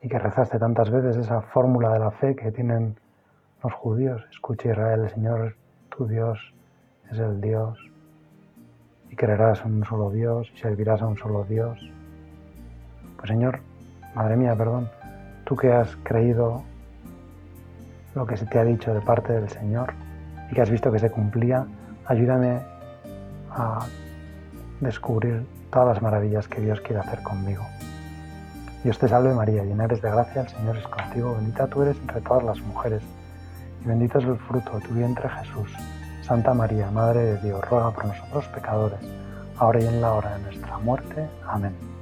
y 0.00 0.08
que 0.08 0.18
rezaste 0.18 0.58
tantas 0.58 0.90
veces 0.90 1.16
esa 1.16 1.40
fórmula 1.40 1.92
de 1.92 1.98
la 1.98 2.12
fe 2.12 2.36
que 2.36 2.52
tienen 2.52 2.96
los 3.62 3.72
judíos. 3.72 4.24
Escucha 4.30 4.70
Israel, 4.70 5.00
el 5.02 5.10
Señor, 5.10 5.56
tu 5.88 6.06
Dios, 6.06 6.38
es 7.10 7.18
el 7.18 7.40
Dios. 7.40 7.78
Y 9.10 9.16
creerás 9.16 9.64
en 9.64 9.74
un 9.74 9.84
solo 9.84 10.10
Dios 10.10 10.50
y 10.54 10.58
servirás 10.58 11.02
a 11.02 11.06
un 11.06 11.16
solo 11.16 11.44
Dios. 11.44 11.78
Pues 13.16 13.28
Señor, 13.28 13.60
Madre 14.16 14.34
mía, 14.34 14.56
perdón, 14.56 14.88
tú 15.44 15.56
que 15.56 15.70
has 15.70 15.94
creído 15.96 16.62
lo 18.14 18.26
que 18.26 18.38
se 18.38 18.46
te 18.46 18.58
ha 18.58 18.64
dicho 18.64 18.94
de 18.94 19.02
parte 19.02 19.34
del 19.34 19.50
Señor 19.50 19.92
y 20.50 20.54
que 20.54 20.62
has 20.62 20.70
visto 20.70 20.90
que 20.90 20.98
se 20.98 21.10
cumplía, 21.10 21.66
ayúdame 22.06 22.62
a 23.50 23.86
descubrir 24.80 25.46
todas 25.70 25.88
las 25.88 26.02
maravillas 26.02 26.48
que 26.48 26.60
Dios 26.60 26.80
quiere 26.80 27.00
hacer 27.00 27.22
conmigo. 27.22 27.64
Dios 28.84 28.98
te 28.98 29.08
salve 29.08 29.34
María, 29.34 29.64
llena 29.64 29.84
eres 29.84 30.00
de 30.02 30.10
gracia, 30.10 30.42
el 30.42 30.48
Señor 30.48 30.76
es 30.76 30.86
contigo, 30.86 31.34
bendita 31.34 31.66
tú 31.66 31.82
eres 31.82 31.96
entre 31.98 32.20
todas 32.20 32.44
las 32.44 32.60
mujeres, 32.60 33.02
y 33.82 33.88
bendito 33.88 34.18
es 34.18 34.24
el 34.24 34.38
fruto 34.38 34.78
de 34.78 34.86
tu 34.86 34.94
vientre 34.94 35.28
Jesús. 35.28 35.72
Santa 36.22 36.54
María, 36.54 36.90
Madre 36.90 37.24
de 37.24 37.38
Dios, 37.38 37.60
ruega 37.68 37.90
por 37.90 38.06
nosotros 38.06 38.46
pecadores, 38.48 39.00
ahora 39.58 39.80
y 39.80 39.86
en 39.86 40.00
la 40.00 40.12
hora 40.12 40.36
de 40.36 40.42
nuestra 40.44 40.78
muerte. 40.78 41.28
Amén. 41.46 41.95